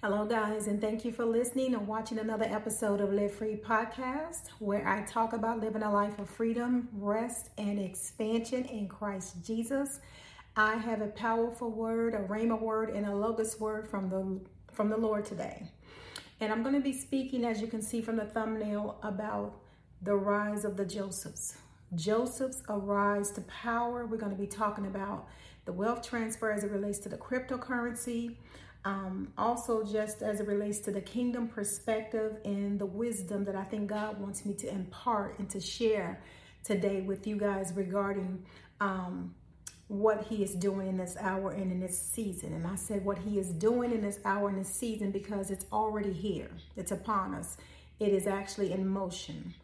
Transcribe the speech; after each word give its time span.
Hello, 0.00 0.24
guys, 0.24 0.68
and 0.68 0.80
thank 0.80 1.04
you 1.04 1.10
for 1.10 1.24
listening 1.24 1.74
and 1.74 1.84
watching 1.88 2.20
another 2.20 2.44
episode 2.44 3.00
of 3.00 3.12
Live 3.12 3.34
Free 3.34 3.56
Podcast, 3.56 4.42
where 4.60 4.86
I 4.86 5.02
talk 5.02 5.32
about 5.32 5.58
living 5.58 5.82
a 5.82 5.92
life 5.92 6.20
of 6.20 6.30
freedom, 6.30 6.88
rest, 6.92 7.50
and 7.58 7.80
expansion 7.80 8.64
in 8.66 8.86
Christ 8.86 9.44
Jesus. 9.44 9.98
I 10.56 10.76
have 10.76 11.00
a 11.00 11.08
powerful 11.08 11.72
word, 11.72 12.14
a 12.14 12.18
rhema 12.18 12.60
word, 12.60 12.90
and 12.90 13.06
a 13.06 13.12
logos 13.12 13.58
word 13.58 13.88
from 13.88 14.08
the 14.08 14.40
from 14.72 14.88
the 14.88 14.96
Lord 14.96 15.24
today. 15.24 15.68
And 16.38 16.52
I'm 16.52 16.62
going 16.62 16.76
to 16.76 16.80
be 16.80 16.92
speaking, 16.92 17.44
as 17.44 17.60
you 17.60 17.66
can 17.66 17.82
see 17.82 18.00
from 18.00 18.14
the 18.14 18.24
thumbnail, 18.24 19.00
about 19.02 19.58
the 20.02 20.14
rise 20.14 20.64
of 20.64 20.76
the 20.76 20.86
Josephs. 20.86 21.56
Joseph's 21.96 22.62
arise 22.68 23.32
to 23.32 23.40
power. 23.40 24.06
We're 24.06 24.18
going 24.18 24.30
to 24.30 24.40
be 24.40 24.46
talking 24.46 24.86
about 24.86 25.26
the 25.64 25.72
wealth 25.72 26.08
transfer 26.08 26.52
as 26.52 26.62
it 26.62 26.70
relates 26.70 26.98
to 27.00 27.08
the 27.08 27.18
cryptocurrency, 27.18 28.36
um, 28.84 29.32
also, 29.36 29.82
just 29.84 30.22
as 30.22 30.40
it 30.40 30.46
relates 30.46 30.78
to 30.80 30.90
the 30.90 31.00
kingdom 31.00 31.48
perspective 31.48 32.36
and 32.44 32.78
the 32.78 32.86
wisdom 32.86 33.44
that 33.44 33.56
I 33.56 33.64
think 33.64 33.88
God 33.88 34.20
wants 34.20 34.46
me 34.46 34.54
to 34.54 34.72
impart 34.72 35.38
and 35.38 35.50
to 35.50 35.60
share 35.60 36.22
today 36.64 37.00
with 37.00 37.26
you 37.26 37.36
guys 37.36 37.72
regarding 37.74 38.44
um, 38.80 39.34
what 39.88 40.24
He 40.24 40.42
is 40.42 40.54
doing 40.54 40.88
in 40.88 40.96
this 40.96 41.16
hour 41.20 41.50
and 41.50 41.72
in 41.72 41.80
this 41.80 42.00
season. 42.00 42.52
And 42.52 42.66
I 42.66 42.76
said 42.76 43.04
what 43.04 43.18
He 43.18 43.38
is 43.38 43.50
doing 43.50 43.90
in 43.90 44.00
this 44.00 44.20
hour 44.24 44.48
and 44.48 44.58
this 44.58 44.72
season 44.72 45.10
because 45.10 45.50
it's 45.50 45.66
already 45.72 46.12
here, 46.12 46.50
it's 46.76 46.92
upon 46.92 47.34
us, 47.34 47.56
it 47.98 48.10
is 48.10 48.26
actually 48.26 48.72
in 48.72 48.86
motion. 48.86 49.54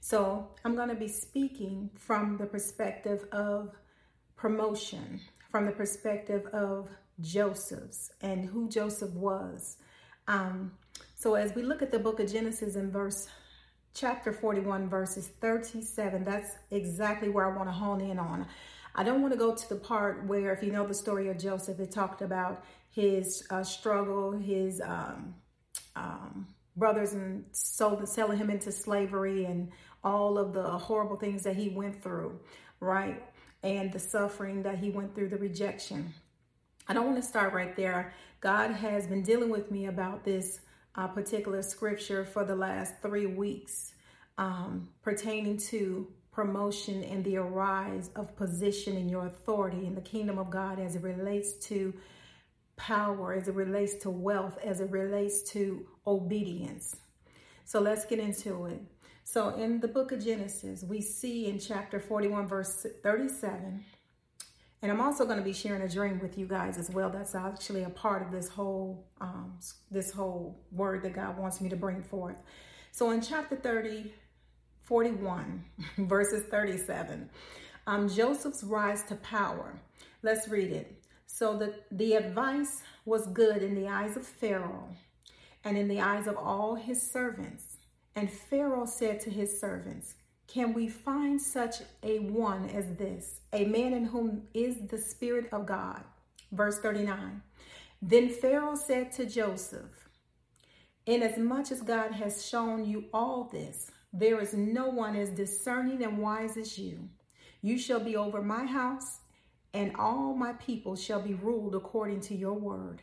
So, 0.00 0.48
I'm 0.64 0.74
going 0.74 0.88
to 0.88 0.94
be 0.94 1.08
speaking 1.08 1.90
from 1.94 2.36
the 2.36 2.46
perspective 2.46 3.26
of 3.32 3.76
promotion, 4.36 5.20
from 5.50 5.66
the 5.66 5.72
perspective 5.72 6.46
of 6.46 6.88
Joseph's 7.20 8.10
and 8.20 8.44
who 8.44 8.68
Joseph 8.68 9.12
was. 9.12 9.76
Um, 10.26 10.72
so 11.14 11.34
as 11.34 11.54
we 11.54 11.62
look 11.62 11.82
at 11.82 11.90
the 11.90 11.98
book 11.98 12.20
of 12.20 12.30
Genesis 12.30 12.76
in 12.76 12.90
verse 12.90 13.28
chapter 13.94 14.32
41 14.32 14.88
verses 14.88 15.28
37 15.40 16.22
that's 16.22 16.56
exactly 16.70 17.30
where 17.30 17.50
i 17.50 17.56
want 17.56 17.68
to 17.68 17.72
hone 17.72 18.00
in 18.00 18.18
on. 18.18 18.46
I 18.94 19.02
don't 19.02 19.22
want 19.22 19.32
to 19.32 19.38
go 19.38 19.54
to 19.54 19.68
the 19.68 19.76
part 19.76 20.26
where 20.26 20.52
if 20.52 20.62
you 20.62 20.70
know 20.70 20.86
the 20.86 20.94
story 20.94 21.28
of 21.28 21.38
joseph 21.38 21.80
it 21.80 21.90
talked 21.90 22.20
about 22.22 22.64
his 22.90 23.44
uh, 23.50 23.64
struggle 23.64 24.32
his 24.32 24.80
um, 24.82 25.34
um, 25.96 26.46
brothers 26.76 27.14
and 27.14 27.46
sold 27.52 28.06
selling 28.08 28.38
him 28.38 28.50
into 28.50 28.70
slavery 28.70 29.46
and 29.46 29.70
all 30.04 30.38
of 30.38 30.52
the 30.52 30.62
horrible 30.62 31.16
things 31.16 31.42
that 31.42 31.56
he 31.56 31.70
went 31.70 32.00
through 32.00 32.38
right? 32.80 33.22
And 33.62 33.92
the 33.92 33.98
suffering 33.98 34.62
that 34.62 34.78
he 34.78 34.90
went 34.90 35.14
through 35.14 35.28
the 35.30 35.36
rejection 35.36 36.14
I 36.88 36.94
don't 36.94 37.04
want 37.04 37.16
to 37.16 37.22
start 37.22 37.52
right 37.52 37.76
there. 37.76 38.14
God 38.40 38.70
has 38.70 39.06
been 39.06 39.22
dealing 39.22 39.50
with 39.50 39.70
me 39.70 39.86
about 39.86 40.24
this 40.24 40.60
uh, 40.94 41.06
particular 41.06 41.60
scripture 41.60 42.24
for 42.24 42.44
the 42.44 42.56
last 42.56 42.94
three 43.02 43.26
weeks 43.26 43.92
um, 44.38 44.88
pertaining 45.02 45.58
to 45.58 46.08
promotion 46.32 47.02
and 47.04 47.22
the 47.24 47.36
arise 47.36 48.10
of 48.16 48.34
position 48.36 48.96
in 48.96 49.08
your 49.08 49.26
authority 49.26 49.84
in 49.86 49.94
the 49.94 50.00
kingdom 50.00 50.38
of 50.38 50.48
God 50.48 50.78
as 50.78 50.96
it 50.96 51.02
relates 51.02 51.52
to 51.66 51.92
power, 52.76 53.34
as 53.34 53.48
it 53.48 53.54
relates 53.54 53.96
to 53.96 54.08
wealth, 54.08 54.56
as 54.64 54.80
it 54.80 54.90
relates 54.90 55.42
to 55.50 55.86
obedience. 56.06 56.96
So 57.66 57.80
let's 57.80 58.06
get 58.06 58.18
into 58.18 58.64
it. 58.64 58.80
So 59.24 59.50
in 59.56 59.80
the 59.80 59.88
book 59.88 60.10
of 60.12 60.24
Genesis, 60.24 60.84
we 60.84 61.02
see 61.02 61.48
in 61.48 61.58
chapter 61.58 62.00
41, 62.00 62.48
verse 62.48 62.86
37, 63.02 63.84
and 64.82 64.92
I'm 64.92 65.00
also 65.00 65.24
going 65.24 65.38
to 65.38 65.44
be 65.44 65.52
sharing 65.52 65.82
a 65.82 65.88
dream 65.88 66.20
with 66.20 66.38
you 66.38 66.46
guys 66.46 66.78
as 66.78 66.90
well. 66.90 67.10
That's 67.10 67.34
actually 67.34 67.82
a 67.82 67.90
part 67.90 68.22
of 68.22 68.30
this 68.30 68.48
whole 68.48 69.06
um, 69.20 69.58
this 69.90 70.12
whole 70.12 70.60
word 70.70 71.02
that 71.02 71.14
God 71.14 71.36
wants 71.36 71.60
me 71.60 71.68
to 71.68 71.76
bring 71.76 72.02
forth. 72.02 72.36
So 72.92 73.10
in 73.10 73.20
chapter 73.20 73.56
30, 73.56 74.12
41, 74.82 75.64
verses 75.98 76.44
37, 76.44 77.28
um, 77.86 78.08
Joseph's 78.08 78.64
rise 78.64 79.02
to 79.04 79.16
power. 79.16 79.74
Let's 80.22 80.48
read 80.48 80.72
it. 80.72 81.02
So 81.26 81.56
the, 81.56 81.74
the 81.92 82.14
advice 82.14 82.82
was 83.04 83.26
good 83.28 83.62
in 83.62 83.74
the 83.74 83.88
eyes 83.88 84.16
of 84.16 84.26
Pharaoh 84.26 84.88
and 85.64 85.76
in 85.76 85.88
the 85.88 86.00
eyes 86.00 86.26
of 86.26 86.36
all 86.36 86.74
his 86.74 87.00
servants. 87.00 87.76
And 88.16 88.30
Pharaoh 88.30 88.86
said 88.86 89.20
to 89.20 89.30
his 89.30 89.60
servants, 89.60 90.14
can 90.48 90.72
we 90.72 90.88
find 90.88 91.40
such 91.40 91.76
a 92.02 92.20
one 92.20 92.70
as 92.70 92.86
this, 92.96 93.40
a 93.52 93.66
man 93.66 93.92
in 93.92 94.04
whom 94.04 94.48
is 94.54 94.76
the 94.88 94.96
Spirit 94.96 95.48
of 95.52 95.66
God? 95.66 96.02
Verse 96.52 96.78
39. 96.80 97.42
Then 98.00 98.30
Pharaoh 98.30 98.74
said 98.74 99.12
to 99.12 99.26
Joseph, 99.26 100.08
Inasmuch 101.04 101.70
as 101.70 101.82
God 101.82 102.12
has 102.12 102.46
shown 102.46 102.86
you 102.86 103.04
all 103.12 103.44
this, 103.52 103.90
there 104.12 104.40
is 104.40 104.54
no 104.54 104.88
one 104.88 105.16
as 105.16 105.30
discerning 105.30 106.02
and 106.02 106.16
wise 106.16 106.56
as 106.56 106.78
you. 106.78 107.10
You 107.60 107.78
shall 107.78 108.00
be 108.00 108.16
over 108.16 108.40
my 108.40 108.64
house, 108.64 109.20
and 109.74 109.94
all 109.96 110.34
my 110.34 110.54
people 110.54 110.96
shall 110.96 111.20
be 111.20 111.34
ruled 111.34 111.74
according 111.74 112.20
to 112.22 112.34
your 112.34 112.54
word. 112.54 113.02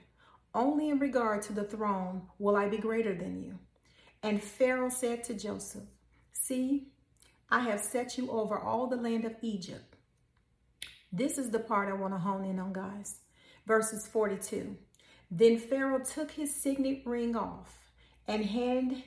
Only 0.55 0.89
in 0.89 0.97
regard 0.97 1.43
to 1.43 1.53
the 1.53 1.63
throne 1.63 2.23
will 2.39 2.55
I 2.55 2.69
be 2.69 2.77
greater 2.77 3.13
than 3.13 3.39
you. 3.39 3.59
And 4.23 4.41
Pharaoh 4.41 4.89
said 4.89 5.23
to 5.25 5.35
Joseph, 5.35 5.83
See, 6.31 6.87
I 7.49 7.59
have 7.59 7.79
set 7.79 8.17
you 8.17 8.31
over 8.31 8.57
all 8.57 8.87
the 8.87 8.95
land 8.95 9.25
of 9.25 9.35
Egypt. 9.41 9.95
This 11.11 11.37
is 11.37 11.51
the 11.51 11.59
part 11.59 11.89
I 11.89 11.93
want 11.93 12.13
to 12.13 12.19
hone 12.19 12.43
in 12.43 12.59
on, 12.59 12.73
guys. 12.73 13.19
Verses 13.65 14.07
42. 14.07 14.75
Then 15.31 15.57
Pharaoh 15.57 16.03
took 16.03 16.31
his 16.31 16.53
signet 16.53 17.01
ring 17.05 17.35
off 17.35 17.91
and 18.27 18.45
hand 18.45 19.03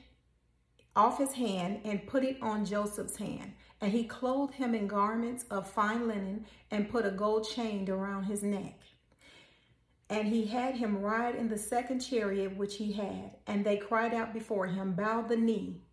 off 0.95 1.17
his 1.17 1.33
hand 1.33 1.81
and 1.85 2.07
put 2.07 2.23
it 2.23 2.37
on 2.41 2.65
Joseph's 2.65 3.17
hand. 3.17 3.53
And 3.81 3.91
he 3.91 4.03
clothed 4.03 4.55
him 4.55 4.75
in 4.75 4.87
garments 4.87 5.45
of 5.49 5.69
fine 5.69 6.07
linen 6.07 6.45
and 6.71 6.89
put 6.89 7.05
a 7.05 7.11
gold 7.11 7.47
chain 7.47 7.89
around 7.89 8.23
his 8.23 8.43
neck. 8.43 8.79
And 10.09 10.27
he 10.27 10.45
had 10.45 10.75
him 10.75 11.01
ride 11.01 11.35
in 11.35 11.49
the 11.49 11.57
second 11.57 11.99
chariot 11.99 12.57
which 12.57 12.77
he 12.77 12.91
had. 12.91 13.37
And 13.47 13.63
they 13.63 13.77
cried 13.77 14.13
out 14.13 14.33
before 14.33 14.67
him, 14.67 14.93
Bow 14.93 15.21
the 15.21 15.37
knee. 15.37 15.83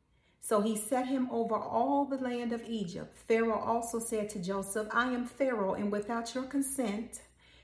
So 0.48 0.60
he 0.60 0.76
set 0.76 1.08
him 1.08 1.28
over 1.32 1.56
all 1.56 2.04
the 2.04 2.18
land 2.18 2.52
of 2.52 2.62
Egypt. 2.68 3.12
Pharaoh 3.26 3.58
also 3.58 3.98
said 3.98 4.28
to 4.30 4.38
Joseph, 4.38 4.86
I 4.92 5.06
am 5.10 5.26
Pharaoh, 5.26 5.74
and 5.74 5.90
without 5.90 6.36
your 6.36 6.44
consent, 6.44 7.20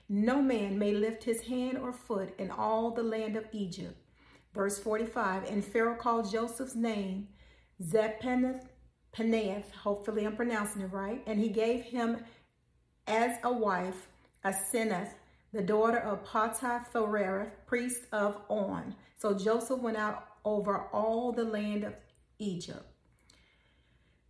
no 0.09 0.43
man 0.43 0.81
may 0.81 0.91
lift 0.91 1.23
his 1.23 1.43
hand 1.43 1.79
or 1.79 1.93
foot 1.93 2.35
in 2.41 2.51
all 2.51 2.91
the 2.91 3.05
land 3.05 3.37
of 3.37 3.47
Egypt. 3.53 3.97
Verse 4.53 4.81
45 4.81 5.49
And 5.49 5.65
Pharaoh 5.65 5.95
called 5.95 6.33
Joseph's 6.33 6.75
name 6.75 7.29
Zephaneth 7.81 8.65
Paneah, 9.17 9.63
hopefully 9.77 10.27
I'm 10.27 10.35
pronouncing 10.35 10.83
it 10.83 10.93
right, 10.93 11.23
and 11.25 11.39
he 11.39 11.51
gave 11.51 11.85
him 11.85 12.25
as 13.07 13.37
a 13.45 13.53
wife 13.53 14.09
Asenath, 14.45 15.13
the 15.53 15.63
daughter 15.63 15.99
of 15.99 16.25
Potiphar, 16.25 17.53
priest 17.65 18.07
of 18.11 18.39
On. 18.49 18.97
So 19.19 19.35
Joseph 19.35 19.79
went 19.79 19.99
out 19.99 20.27
over 20.45 20.89
all 20.93 21.31
the 21.31 21.45
land 21.45 21.85
of 21.85 21.95
Egypt. 22.43 22.85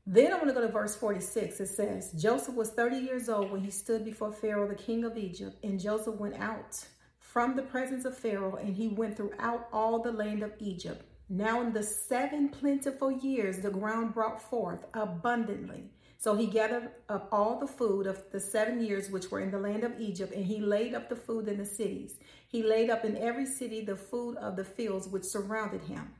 Then 0.06 0.32
I 0.32 0.36
want 0.36 0.48
to 0.48 0.54
go 0.54 0.60
to 0.60 0.68
verse 0.68 0.96
46. 0.96 1.60
It 1.60 1.66
says, 1.66 2.12
Joseph 2.12 2.56
was 2.56 2.70
30 2.70 2.96
years 2.96 3.28
old 3.28 3.52
when 3.52 3.62
he 3.62 3.70
stood 3.70 4.04
before 4.04 4.32
Pharaoh, 4.32 4.68
the 4.68 4.74
king 4.74 5.04
of 5.04 5.16
Egypt, 5.16 5.56
and 5.62 5.80
Joseph 5.80 6.16
went 6.16 6.34
out 6.40 6.84
from 7.18 7.54
the 7.54 7.62
presence 7.62 8.04
of 8.04 8.18
Pharaoh, 8.18 8.56
and 8.56 8.74
he 8.74 8.88
went 8.88 9.16
throughout 9.16 9.68
all 9.72 10.02
the 10.02 10.12
land 10.12 10.42
of 10.42 10.52
Egypt. 10.58 11.04
Now, 11.28 11.62
in 11.62 11.72
the 11.72 11.82
seven 11.82 12.48
plentiful 12.48 13.10
years, 13.10 13.60
the 13.60 13.70
ground 13.70 14.12
brought 14.12 14.42
forth 14.42 14.84
abundantly. 14.92 15.84
So 16.18 16.36
he 16.36 16.46
gathered 16.46 16.90
up 17.08 17.28
all 17.32 17.58
the 17.58 17.66
food 17.66 18.06
of 18.06 18.22
the 18.32 18.38
seven 18.38 18.84
years 18.84 19.08
which 19.08 19.30
were 19.30 19.40
in 19.40 19.50
the 19.50 19.58
land 19.58 19.82
of 19.82 19.98
Egypt, 20.00 20.34
and 20.34 20.44
he 20.44 20.60
laid 20.60 20.94
up 20.94 21.08
the 21.08 21.16
food 21.16 21.48
in 21.48 21.58
the 21.58 21.64
cities. 21.64 22.18
He 22.48 22.62
laid 22.62 22.90
up 22.90 23.04
in 23.04 23.16
every 23.16 23.46
city 23.46 23.84
the 23.84 23.96
food 23.96 24.36
of 24.36 24.56
the 24.56 24.64
fields 24.64 25.08
which 25.08 25.24
surrounded 25.24 25.82
him. 25.82 26.12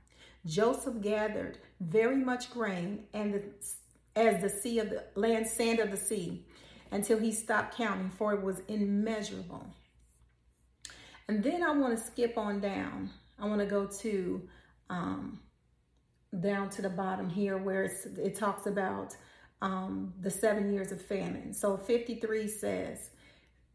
Joseph 0.47 1.01
gathered 1.01 1.59
very 1.81 2.17
much 2.17 2.51
grain 2.51 3.05
and 3.15 3.35
the, 3.35 3.43
as 4.17 4.43
the 4.43 4.49
sea 4.49 4.79
of 4.79 4.91
the 4.91 5.05
land 5.15 5.47
sand 5.47 5.79
of 5.79 5.91
the 5.91 5.97
sea 5.97 6.45
until 6.91 7.19
he 7.19 7.33
stopped 7.33 7.77
counting, 7.77 8.11
for 8.11 8.35
it 8.35 8.43
was 8.43 8.61
immeasurable. 8.69 9.67
And 11.29 11.43
then 11.43 11.63
I 11.63 11.71
want 11.71 11.97
to 11.97 12.05
skip 12.05 12.37
on 12.37 12.61
down. 12.61 13.11
I 13.39 13.47
want 13.47 13.61
to 13.61 13.67
go 13.67 13.87
to 13.87 14.49
um, 14.91 15.41
down 16.41 16.69
to 16.71 16.83
the 16.83 16.91
bottom 16.91 17.31
here 17.31 17.57
where 17.57 17.85
it 17.85 18.37
talks 18.37 18.67
about 18.67 19.17
um, 19.63 20.13
the 20.21 20.31
seven 20.31 20.73
years 20.73 20.93
of 20.93 21.01
famine. 21.01 21.55
So 21.55 21.77
53 21.77 22.49
says, 22.49 23.11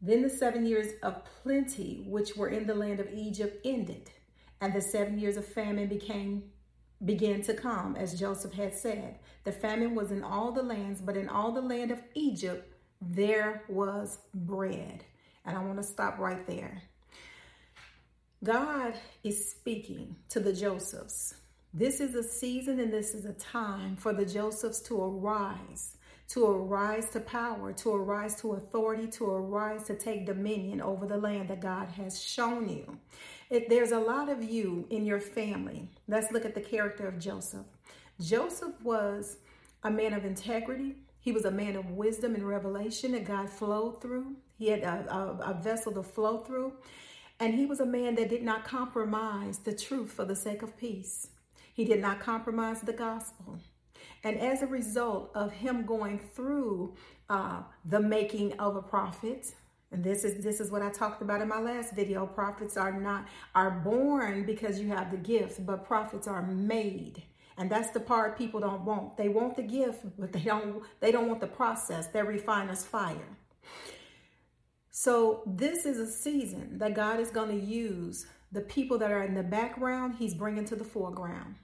Then 0.02 0.22
the 0.22 0.30
seven 0.30 0.66
years 0.66 0.92
of 1.02 1.24
plenty 1.42 2.04
which 2.06 2.36
were 2.36 2.48
in 2.48 2.66
the 2.66 2.74
land 2.74 3.00
of 3.00 3.08
Egypt 3.12 3.60
ended, 3.64 4.10
and 4.60 4.72
the 4.72 4.80
seven 4.80 5.18
years 5.18 5.36
of 5.36 5.46
famine 5.46 5.88
became 5.88 6.44
began 7.04 7.42
to 7.42 7.54
come, 7.54 7.96
as 7.96 8.18
Joseph 8.18 8.52
had 8.52 8.74
said. 8.74 9.18
The 9.44 9.52
famine 9.52 9.94
was 9.94 10.10
in 10.10 10.22
all 10.22 10.52
the 10.52 10.62
lands, 10.62 11.00
but 11.00 11.16
in 11.16 11.28
all 11.28 11.52
the 11.52 11.60
land 11.60 11.90
of 11.90 12.00
Egypt, 12.14 12.72
there 13.00 13.62
was 13.68 14.18
bread. 14.34 15.04
And 15.44 15.56
I 15.56 15.62
want 15.62 15.78
to 15.78 15.84
stop 15.84 16.18
right 16.18 16.46
there. 16.46 16.82
God 18.44 18.94
is 19.24 19.50
speaking 19.50 20.16
to 20.28 20.40
the 20.40 20.52
Josephs. 20.52 21.34
This 21.74 22.00
is 22.00 22.14
a 22.14 22.22
season 22.22 22.80
and 22.80 22.92
this 22.92 23.14
is 23.14 23.24
a 23.24 23.32
time 23.32 23.96
for 23.96 24.12
the 24.12 24.24
Josephs 24.24 24.80
to 24.82 25.00
arise, 25.00 25.96
to 26.28 26.46
arise 26.46 27.10
to 27.10 27.20
power, 27.20 27.72
to 27.74 27.94
arise 27.94 28.40
to 28.40 28.52
authority, 28.52 29.06
to 29.08 29.26
arise 29.26 29.84
to 29.84 29.94
take 29.94 30.26
dominion 30.26 30.80
over 30.80 31.06
the 31.06 31.18
land 31.18 31.48
that 31.48 31.60
God 31.60 31.88
has 31.90 32.22
shown 32.22 32.68
you. 32.68 32.98
If 33.50 33.68
there's 33.68 33.92
a 33.92 33.98
lot 33.98 34.28
of 34.28 34.42
you 34.42 34.86
in 34.90 35.06
your 35.06 35.20
family, 35.20 35.88
let's 36.06 36.30
look 36.32 36.44
at 36.44 36.54
the 36.54 36.60
character 36.60 37.08
of 37.08 37.18
Joseph. 37.18 37.66
Joseph 38.20 38.74
was 38.82 39.38
a 39.84 39.90
man 39.90 40.12
of 40.12 40.24
integrity. 40.24 40.96
He 41.20 41.32
was 41.32 41.46
a 41.46 41.50
man 41.50 41.76
of 41.76 41.90
wisdom 41.92 42.34
and 42.34 42.46
revelation 42.46 43.12
that 43.12 43.24
God 43.24 43.48
flowed 43.48 44.02
through. 44.02 44.36
He 44.58 44.68
had 44.68 44.80
a, 44.80 45.06
a, 45.10 45.52
a 45.52 45.54
vessel 45.62 45.92
to 45.92 46.02
flow 46.02 46.38
through. 46.38 46.74
And 47.40 47.54
he 47.54 47.64
was 47.64 47.80
a 47.80 47.86
man 47.86 48.16
that 48.16 48.28
did 48.28 48.42
not 48.42 48.64
compromise 48.64 49.58
the 49.58 49.74
truth 49.74 50.12
for 50.12 50.24
the 50.24 50.36
sake 50.36 50.62
of 50.62 50.76
peace. 50.76 51.28
He 51.72 51.84
did 51.84 52.00
not 52.00 52.20
compromise 52.20 52.80
the 52.80 52.92
gospel. 52.92 53.60
And 54.24 54.38
as 54.38 54.62
a 54.62 54.66
result 54.66 55.30
of 55.34 55.52
him 55.52 55.86
going 55.86 56.18
through 56.18 56.96
uh, 57.30 57.62
the 57.84 58.00
making 58.00 58.58
of 58.58 58.76
a 58.76 58.82
prophet, 58.82 59.54
and 59.90 60.04
this 60.04 60.24
is 60.24 60.42
this 60.44 60.60
is 60.60 60.70
what 60.70 60.82
I 60.82 60.90
talked 60.90 61.22
about 61.22 61.40
in 61.40 61.48
my 61.48 61.60
last 61.60 61.94
video. 61.94 62.26
Prophets 62.26 62.76
are 62.76 62.92
not 62.92 63.26
are 63.54 63.70
born 63.70 64.44
because 64.44 64.78
you 64.78 64.88
have 64.88 65.10
the 65.10 65.16
gift, 65.16 65.64
but 65.64 65.86
prophets 65.86 66.28
are 66.28 66.42
made. 66.42 67.22
And 67.56 67.68
that's 67.70 67.90
the 67.90 68.00
part 68.00 68.38
people 68.38 68.60
don't 68.60 68.84
want. 68.84 69.16
They 69.16 69.28
want 69.28 69.56
the 69.56 69.62
gift, 69.62 70.04
but 70.18 70.32
they 70.32 70.42
don't 70.42 70.82
they 71.00 71.10
don't 71.10 71.28
want 71.28 71.40
the 71.40 71.46
process. 71.46 72.08
They're 72.08 72.24
refiner's 72.24 72.84
fire. 72.84 73.36
So 74.90 75.42
this 75.46 75.86
is 75.86 75.98
a 75.98 76.06
season 76.06 76.78
that 76.78 76.94
God 76.94 77.20
is 77.20 77.30
going 77.30 77.50
to 77.50 77.64
use 77.64 78.26
the 78.52 78.60
people 78.62 78.98
that 78.98 79.10
are 79.10 79.22
in 79.22 79.34
the 79.34 79.42
background, 79.42 80.16
he's 80.18 80.34
bringing 80.34 80.64
to 80.66 80.76
the 80.76 80.84
foreground. 80.84 81.56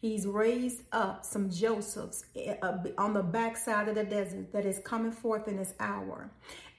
He's 0.00 0.26
raised 0.26 0.82
up 0.90 1.24
some 1.24 1.48
Josephs 1.48 2.24
eh, 2.34 2.56
on 2.98 3.14
the 3.14 3.22
backside 3.22 3.88
of 3.88 3.94
the 3.94 4.02
desert 4.02 4.52
that 4.52 4.66
is 4.66 4.80
coming 4.80 5.12
forth 5.12 5.46
in 5.46 5.56
this 5.56 5.74
hour. 5.78 6.32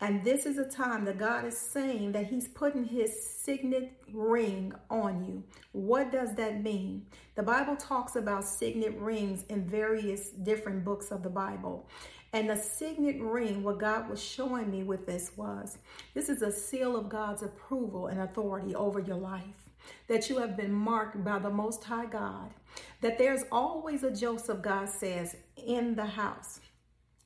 And 0.03 0.21
this 0.21 0.45
is 0.45 0.57
a 0.57 0.65
time 0.65 1.05
that 1.05 1.17
God 1.17 1.45
is 1.45 1.57
saying 1.57 2.11
that 2.11 2.27
He's 2.27 2.49
putting 2.49 2.83
His 2.83 3.25
signet 3.25 3.93
ring 4.11 4.73
on 4.89 5.23
you. 5.23 5.41
What 5.71 6.11
does 6.11 6.35
that 6.35 6.61
mean? 6.61 7.05
The 7.35 7.43
Bible 7.43 7.77
talks 7.77 8.17
about 8.17 8.43
signet 8.43 8.93
rings 8.97 9.45
in 9.47 9.65
various 9.65 10.31
different 10.31 10.83
books 10.83 11.11
of 11.11 11.23
the 11.23 11.29
Bible. 11.29 11.87
And 12.33 12.49
the 12.49 12.57
signet 12.57 13.21
ring, 13.21 13.63
what 13.63 13.79
God 13.79 14.09
was 14.09 14.21
showing 14.21 14.69
me 14.69 14.83
with 14.83 15.05
this 15.05 15.31
was 15.37 15.77
this 16.13 16.27
is 16.27 16.41
a 16.41 16.51
seal 16.51 16.97
of 16.97 17.07
God's 17.07 17.41
approval 17.41 18.07
and 18.07 18.19
authority 18.19 18.75
over 18.75 18.99
your 18.99 19.15
life. 19.15 19.69
That 20.09 20.29
you 20.29 20.37
have 20.39 20.57
been 20.57 20.73
marked 20.73 21.23
by 21.23 21.39
the 21.39 21.49
Most 21.49 21.81
High 21.81 22.07
God. 22.07 22.53
That 22.99 23.17
there's 23.17 23.43
always 23.53 24.03
a 24.03 24.11
Joseph, 24.11 24.61
God 24.61 24.89
says, 24.89 25.37
in 25.55 25.95
the 25.95 26.05
house. 26.05 26.59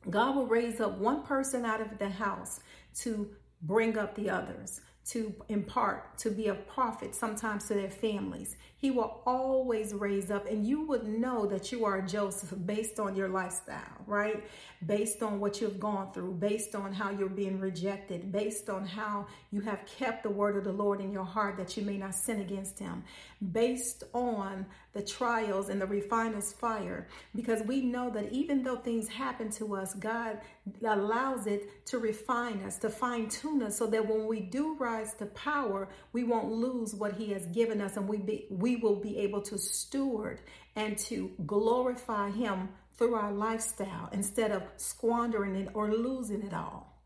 God 0.09 0.35
will 0.35 0.47
raise 0.47 0.79
up 0.79 0.97
one 0.97 1.23
person 1.23 1.65
out 1.65 1.81
of 1.81 1.97
the 1.97 2.09
house 2.09 2.59
to 2.99 3.29
bring 3.61 3.97
up 3.97 4.15
the 4.15 4.29
others 4.29 4.81
to 5.07 5.33
impart, 5.47 6.17
to 6.17 6.29
be 6.29 6.47
a 6.47 6.53
prophet 6.53 7.15
sometimes 7.15 7.65
to 7.65 7.73
their 7.73 7.89
families. 7.89 8.57
He 8.75 8.91
will 8.91 9.21
always 9.25 9.93
raise 9.93 10.29
up, 10.29 10.45
and 10.47 10.67
you 10.67 10.85
would 10.85 11.07
know 11.07 11.45
that 11.45 11.71
you 11.71 11.85
are 11.85 12.01
Joseph 12.01 12.53
based 12.65 12.99
on 12.99 13.15
your 13.15 13.29
lifestyle, 13.29 14.03
right? 14.05 14.43
Based 14.85 15.23
on 15.23 15.39
what 15.39 15.61
you've 15.61 15.79
gone 15.79 16.11
through, 16.11 16.33
based 16.33 16.75
on 16.75 16.91
how 16.91 17.09
you're 17.09 17.29
being 17.29 17.57
rejected, 17.57 18.33
based 18.33 18.69
on 18.69 18.85
how 18.85 19.27
you 19.49 19.61
have 19.61 19.85
kept 19.85 20.23
the 20.23 20.29
word 20.29 20.57
of 20.57 20.65
the 20.65 20.73
Lord 20.73 20.99
in 20.99 21.13
your 21.13 21.23
heart 21.23 21.55
that 21.55 21.77
you 21.77 21.83
may 21.83 21.97
not 21.97 22.13
sin 22.13 22.41
against 22.41 22.77
him, 22.77 23.05
based 23.53 24.03
on 24.13 24.65
the 24.97 25.03
trials 25.03 25.69
and 25.69 25.79
the 25.79 25.85
refiner's 25.85 26.51
fire, 26.51 27.07
because 27.35 27.61
we 27.61 27.81
know 27.81 28.09
that 28.09 28.31
even 28.31 28.63
though 28.63 28.77
things 28.77 29.07
happen 29.07 29.51
to 29.51 29.75
us, 29.75 29.93
God 29.93 30.41
allows 30.83 31.45
it 31.45 31.85
to 31.85 31.99
refine 31.99 32.63
us, 32.63 32.79
to 32.79 32.89
fine 32.89 33.29
tune 33.29 33.61
us, 33.61 33.77
so 33.77 33.85
that 33.85 34.07
when 34.07 34.25
we 34.25 34.39
do 34.39 34.75
rise 34.79 35.13
to 35.19 35.27
power, 35.27 35.87
we 36.13 36.23
won't 36.23 36.51
lose 36.51 36.95
what 36.95 37.13
He 37.13 37.31
has 37.33 37.45
given 37.45 37.79
us, 37.79 37.95
and 37.95 38.07
we 38.07 38.17
be, 38.17 38.47
we 38.49 38.77
will 38.77 38.95
be 38.95 39.19
able 39.19 39.41
to 39.43 39.59
steward 39.59 40.41
and 40.75 40.97
to 40.97 41.31
glorify 41.45 42.31
Him 42.31 42.69
through 42.95 43.13
our 43.13 43.31
lifestyle 43.31 44.09
instead 44.11 44.51
of 44.51 44.63
squandering 44.77 45.55
it 45.55 45.69
or 45.75 45.93
losing 45.93 46.41
it 46.41 46.55
all. 46.55 46.97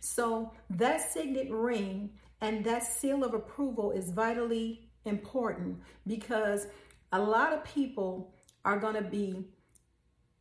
So 0.00 0.50
that 0.70 1.02
signet 1.12 1.50
ring 1.50 2.10
and 2.40 2.64
that 2.64 2.84
seal 2.84 3.22
of 3.22 3.34
approval 3.34 3.90
is 3.90 4.10
vitally 4.10 4.88
important 5.04 5.78
because 6.06 6.66
a 7.14 7.20
lot 7.20 7.52
of 7.54 7.64
people 7.64 8.34
are 8.64 8.78
going 8.78 8.94
to 8.94 9.02
be 9.02 9.46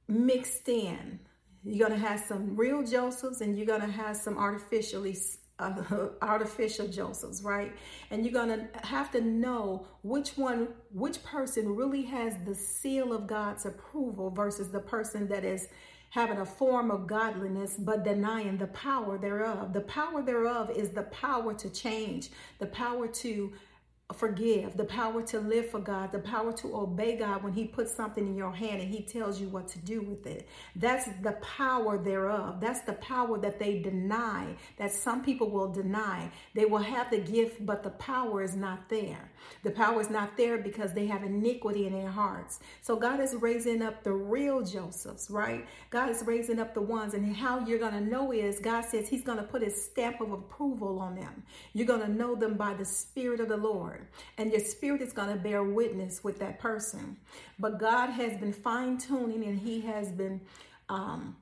mixed 0.08 0.68
in 0.68 1.20
you're 1.64 1.88
going 1.88 2.00
to 2.00 2.08
have 2.08 2.20
some 2.20 2.56
real 2.56 2.84
Josephs 2.84 3.42
and 3.42 3.58
you're 3.58 3.66
going 3.66 3.82
to 3.82 3.92
have 3.92 4.18
some 4.18 4.38
artificially 4.38 5.18
uh, 5.60 5.82
artificial 6.22 6.88
Josephs, 6.88 7.42
right? 7.42 7.74
And 8.12 8.26
you're 8.26 8.34
going 8.34 8.50
to 8.50 8.68
have 8.86 9.12
to 9.12 9.22
know 9.22 9.88
which 10.02 10.38
one, 10.38 10.70
which 10.92 11.24
person 11.24 11.76
really 11.76 12.04
has 12.04 12.36
the 12.46 12.56
seal 12.56 13.14
of 13.14 13.28
God's 13.28 13.66
approval 13.66 14.30
versus 14.30 14.70
the 14.70 14.80
person 14.80 15.28
that 15.30 15.46
is 15.46 15.68
having 16.10 16.40
a 16.40 16.46
form 16.46 16.92
of 16.92 17.08
godliness 17.08 17.76
but 17.80 18.04
denying 18.04 18.58
the 18.58 18.68
power 18.68 19.18
thereof. 19.18 19.74
The 19.74 19.82
power 19.82 20.22
thereof 20.22 20.70
is 20.70 20.90
the 20.90 21.04
power 21.04 21.54
to 21.56 21.70
change, 21.70 22.30
the 22.60 22.68
power 22.68 23.08
to 23.08 23.54
forgive, 24.16 24.78
the 24.78 24.86
power 24.86 25.22
to 25.24 25.40
live 25.40 25.70
for 25.70 25.80
God, 25.80 26.12
the 26.12 26.20
power 26.20 26.54
to 26.54 26.76
obey 26.76 27.18
God 27.18 27.44
when 27.44 27.54
He 27.54 27.66
puts 27.66 27.94
something 27.94 28.26
in 28.26 28.36
your 28.36 28.54
hand 28.54 28.82
and 28.82 28.94
He 28.94 29.02
tells 29.02 29.40
you 29.40 29.48
what 29.50 29.68
to 29.70 29.80
do 29.80 30.02
with 30.02 30.26
it. 30.26 30.48
That's 30.76 31.10
the 31.22 31.34
power 31.42 31.98
thereof. 31.98 32.60
That's 32.60 32.82
the 32.82 32.94
power 32.94 33.38
that 33.40 33.60
they 33.60 33.80
deny, 33.80 34.56
that 34.78 34.92
some 34.92 35.24
people 35.24 35.50
will 35.50 35.72
deny. 35.72 36.32
They 36.54 36.66
will 36.66 36.80
have 36.80 37.10
the 37.12 37.20
gift, 37.20 37.66
but 37.66 37.84
the 37.84 37.92
power 37.92 38.42
is 38.42 38.56
not 38.56 38.90
there. 38.90 39.32
The 39.64 39.72
power 39.72 40.02
is 40.02 40.10
not 40.10 40.38
there 40.38 40.58
because 40.58 40.94
they 40.94 41.08
have 41.08 41.24
iniquity 41.24 41.88
in 41.88 41.94
their 41.94 42.12
hearts. 42.12 42.60
So 42.82 42.96
God 42.96 43.20
is 43.20 43.36
raising 43.36 43.82
up 43.82 44.04
the 44.04 44.14
real 44.14 44.62
Josephs, 44.64 45.30
right? 45.30 45.66
God 45.90 46.10
is 46.10 46.24
raising 46.26 46.60
up 46.60 46.74
the 46.74 46.82
ones, 46.82 47.14
and 47.14 47.36
how 47.36 47.60
you're 47.66 47.80
going 47.80 47.94
to 47.94 48.02
know 48.02 48.32
is 48.32 48.60
God 48.60 48.86
says 48.86 49.08
He's 49.08 49.24
going 49.24 49.38
to 49.38 49.44
put 49.44 49.62
His 49.62 49.86
stamp 49.86 50.22
of 50.22 50.32
approval 50.32 51.00
on 51.00 51.16
them. 51.16 51.44
You're 51.74 51.88
going 51.88 52.02
to 52.02 52.12
know 52.12 52.36
them 52.36 52.56
by 52.56 52.74
the 52.74 52.86
Spirit 52.86 53.40
of 53.40 53.50
the 53.50 53.58
Lord 53.58 54.03
and 54.38 54.52
your 54.52 54.60
spirit 54.60 55.02
is 55.02 55.14
going 55.14 55.30
to 55.30 55.36
bear 55.36 55.64
witness 55.64 56.24
with 56.24 56.40
that 56.40 56.60
person. 56.60 57.18
But 57.60 57.80
God 57.80 58.10
has 58.10 58.38
been 58.38 58.54
fine 58.54 58.98
tuning 58.98 59.44
and 59.46 59.60
He 59.60 59.82
has 59.82 60.12
been 60.12 60.42
um, 60.90 61.36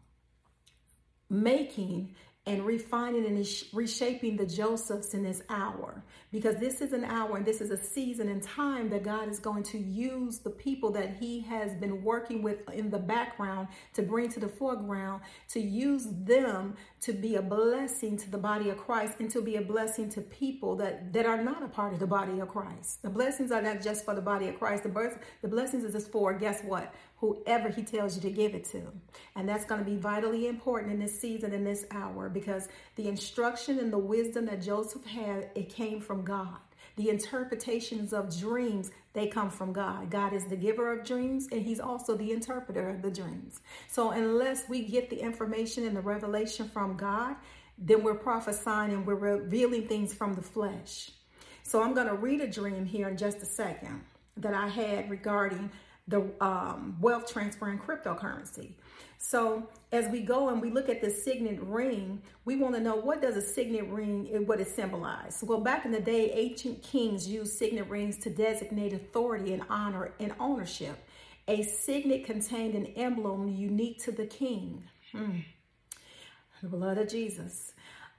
making 1.29 2.15
and 2.47 2.65
refining 2.65 3.25
and 3.27 3.45
reshaping 3.71 4.35
the 4.35 4.45
Josephs 4.47 5.13
in 5.13 5.21
this 5.21 5.43
hour. 5.47 6.03
Because 6.31 6.55
this 6.55 6.81
is 6.81 6.91
an 6.91 7.03
hour 7.03 7.37
and 7.37 7.45
this 7.45 7.61
is 7.61 7.69
a 7.69 7.77
season 7.77 8.29
and 8.29 8.41
time 8.41 8.89
that 8.89 9.03
God 9.03 9.29
is 9.29 9.37
going 9.37 9.61
to 9.63 9.77
use 9.77 10.39
the 10.39 10.49
people 10.49 10.91
that 10.93 11.17
He 11.19 11.41
has 11.41 11.75
been 11.75 12.03
working 12.03 12.41
with 12.41 12.67
in 12.71 12.89
the 12.89 12.97
background 12.97 13.67
to 13.93 14.01
bring 14.01 14.27
to 14.29 14.39
the 14.39 14.47
foreground, 14.47 15.21
to 15.49 15.59
use 15.59 16.07
them 16.09 16.75
to 17.01 17.13
be 17.13 17.35
a 17.35 17.41
blessing 17.43 18.17
to 18.17 18.31
the 18.31 18.39
body 18.39 18.71
of 18.71 18.77
Christ 18.77 19.19
and 19.19 19.29
to 19.31 19.41
be 19.41 19.57
a 19.57 19.61
blessing 19.61 20.09
to 20.09 20.21
people 20.21 20.75
that, 20.77 21.13
that 21.13 21.27
are 21.27 21.43
not 21.43 21.61
a 21.61 21.67
part 21.67 21.93
of 21.93 21.99
the 21.99 22.07
body 22.07 22.39
of 22.39 22.47
Christ. 22.47 23.03
The 23.03 23.09
blessings 23.09 23.51
are 23.51 23.61
not 23.61 23.81
just 23.81 24.03
for 24.03 24.15
the 24.15 24.21
body 24.21 24.47
of 24.47 24.57
Christ, 24.57 24.81
the, 24.81 24.89
birth, 24.89 25.19
the 25.43 25.47
blessings 25.47 25.83
is 25.83 25.93
just 25.93 26.11
for, 26.11 26.33
guess 26.33 26.63
what? 26.63 26.91
Whoever 27.21 27.69
he 27.69 27.83
tells 27.83 28.15
you 28.15 28.21
to 28.23 28.31
give 28.31 28.55
it 28.55 28.65
to. 28.65 28.81
And 29.35 29.47
that's 29.47 29.63
going 29.63 29.79
to 29.79 29.89
be 29.89 29.95
vitally 29.95 30.47
important 30.47 30.91
in 30.91 30.99
this 30.99 31.17
season, 31.17 31.53
in 31.53 31.63
this 31.63 31.85
hour, 31.91 32.29
because 32.29 32.67
the 32.95 33.07
instruction 33.07 33.77
and 33.77 33.93
the 33.93 33.97
wisdom 33.99 34.47
that 34.47 34.61
Joseph 34.61 35.05
had, 35.05 35.51
it 35.53 35.69
came 35.69 36.01
from 36.01 36.25
God. 36.25 36.57
The 36.97 37.09
interpretations 37.09 38.11
of 38.11 38.35
dreams, 38.37 38.89
they 39.13 39.27
come 39.27 39.51
from 39.51 39.71
God. 39.71 40.09
God 40.09 40.33
is 40.33 40.45
the 40.45 40.55
giver 40.55 40.91
of 40.91 41.05
dreams 41.05 41.47
and 41.51 41.61
he's 41.61 41.79
also 41.79 42.17
the 42.17 42.31
interpreter 42.31 42.89
of 42.89 43.03
the 43.03 43.11
dreams. 43.11 43.61
So 43.87 44.09
unless 44.09 44.67
we 44.67 44.81
get 44.81 45.11
the 45.11 45.19
information 45.21 45.85
and 45.85 45.95
the 45.95 46.01
revelation 46.01 46.67
from 46.67 46.97
God, 46.97 47.35
then 47.77 48.03
we're 48.03 48.15
prophesying 48.15 48.93
and 48.93 49.05
we're 49.05 49.13
revealing 49.15 49.87
things 49.87 50.11
from 50.11 50.33
the 50.33 50.41
flesh. 50.41 51.11
So 51.61 51.83
I'm 51.83 51.93
going 51.93 52.07
to 52.07 52.15
read 52.15 52.41
a 52.41 52.47
dream 52.47 52.83
here 52.83 53.09
in 53.09 53.15
just 53.15 53.43
a 53.43 53.45
second 53.45 54.01
that 54.37 54.55
I 54.55 54.67
had 54.67 55.09
regarding 55.09 55.69
the 56.11 56.29
um, 56.39 56.97
wealth 57.01 57.31
transfer 57.31 57.71
in 57.71 57.79
cryptocurrency. 57.79 58.73
So 59.17 59.67
as 59.91 60.07
we 60.09 60.21
go 60.21 60.49
and 60.49 60.61
we 60.61 60.71
look 60.71 60.89
at 60.89 61.01
the 61.01 61.09
signet 61.09 61.59
ring, 61.61 62.21
we 62.45 62.55
want 62.55 62.75
to 62.75 62.81
know 62.81 62.95
what 62.95 63.21
does 63.21 63.37
a 63.37 63.41
signet 63.41 63.87
ring 63.87 64.29
and 64.33 64.47
what 64.47 64.59
it 64.59 64.67
symbolizes. 64.67 65.43
Well, 65.43 65.61
back 65.61 65.85
in 65.85 65.91
the 65.91 65.99
day, 65.99 66.31
ancient 66.31 66.81
kings 66.81 67.27
used 67.27 67.53
signet 67.53 67.87
rings 67.87 68.17
to 68.19 68.29
designate 68.29 68.93
authority 68.93 69.53
and 69.53 69.63
honor 69.69 70.13
and 70.19 70.33
ownership. 70.39 70.97
A 71.47 71.63
signet 71.63 72.25
contained 72.25 72.75
an 72.75 72.87
emblem 72.95 73.47
unique 73.47 73.99
to 74.03 74.11
the 74.11 74.25
king. 74.25 74.83
Hmm. 75.11 75.39
The 76.61 76.69
blood 76.69 76.97
of 76.97 77.09
Jesus. 77.09 77.73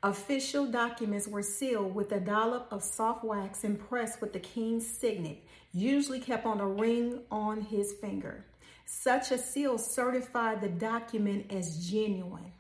Official 0.04 0.66
documents 0.66 1.28
were 1.28 1.42
sealed 1.42 1.94
with 1.94 2.10
a 2.10 2.18
dollop 2.18 2.66
of 2.72 2.82
soft 2.82 3.22
wax 3.22 3.62
impressed 3.62 4.20
with 4.20 4.32
the 4.32 4.40
king's 4.40 4.86
signet, 4.86 5.44
usually 5.72 6.20
kept 6.20 6.46
on 6.46 6.60
a 6.60 6.66
ring 6.66 7.20
on 7.30 7.60
his 7.62 7.94
finger. 8.00 8.44
Such 8.86 9.30
a 9.30 9.38
seal 9.38 9.78
certified 9.78 10.60
the 10.60 10.68
document 10.68 11.52
as 11.52 11.88
genuine. 11.88 12.52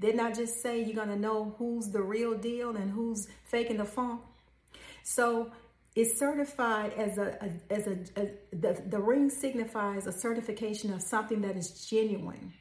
Did 0.00 0.16
not 0.16 0.34
just 0.34 0.62
say 0.62 0.82
you're 0.82 0.94
going 0.94 1.08
to 1.08 1.18
know 1.18 1.54
who's 1.58 1.88
the 1.88 2.02
real 2.02 2.34
deal 2.34 2.76
and 2.76 2.90
who's 2.90 3.26
faking 3.44 3.78
the 3.78 3.84
funk. 3.84 4.20
So 5.02 5.50
it's 5.96 6.18
certified 6.18 6.92
as 6.94 7.18
a, 7.18 7.36
a 7.40 7.72
as 7.72 7.86
a, 7.86 7.98
a 8.16 8.30
the, 8.52 8.80
the 8.86 9.00
ring 9.00 9.28
signifies 9.28 10.06
a 10.06 10.12
certification 10.12 10.92
of 10.92 11.02
something 11.02 11.40
that 11.40 11.56
is 11.56 11.86
genuine 11.88 12.52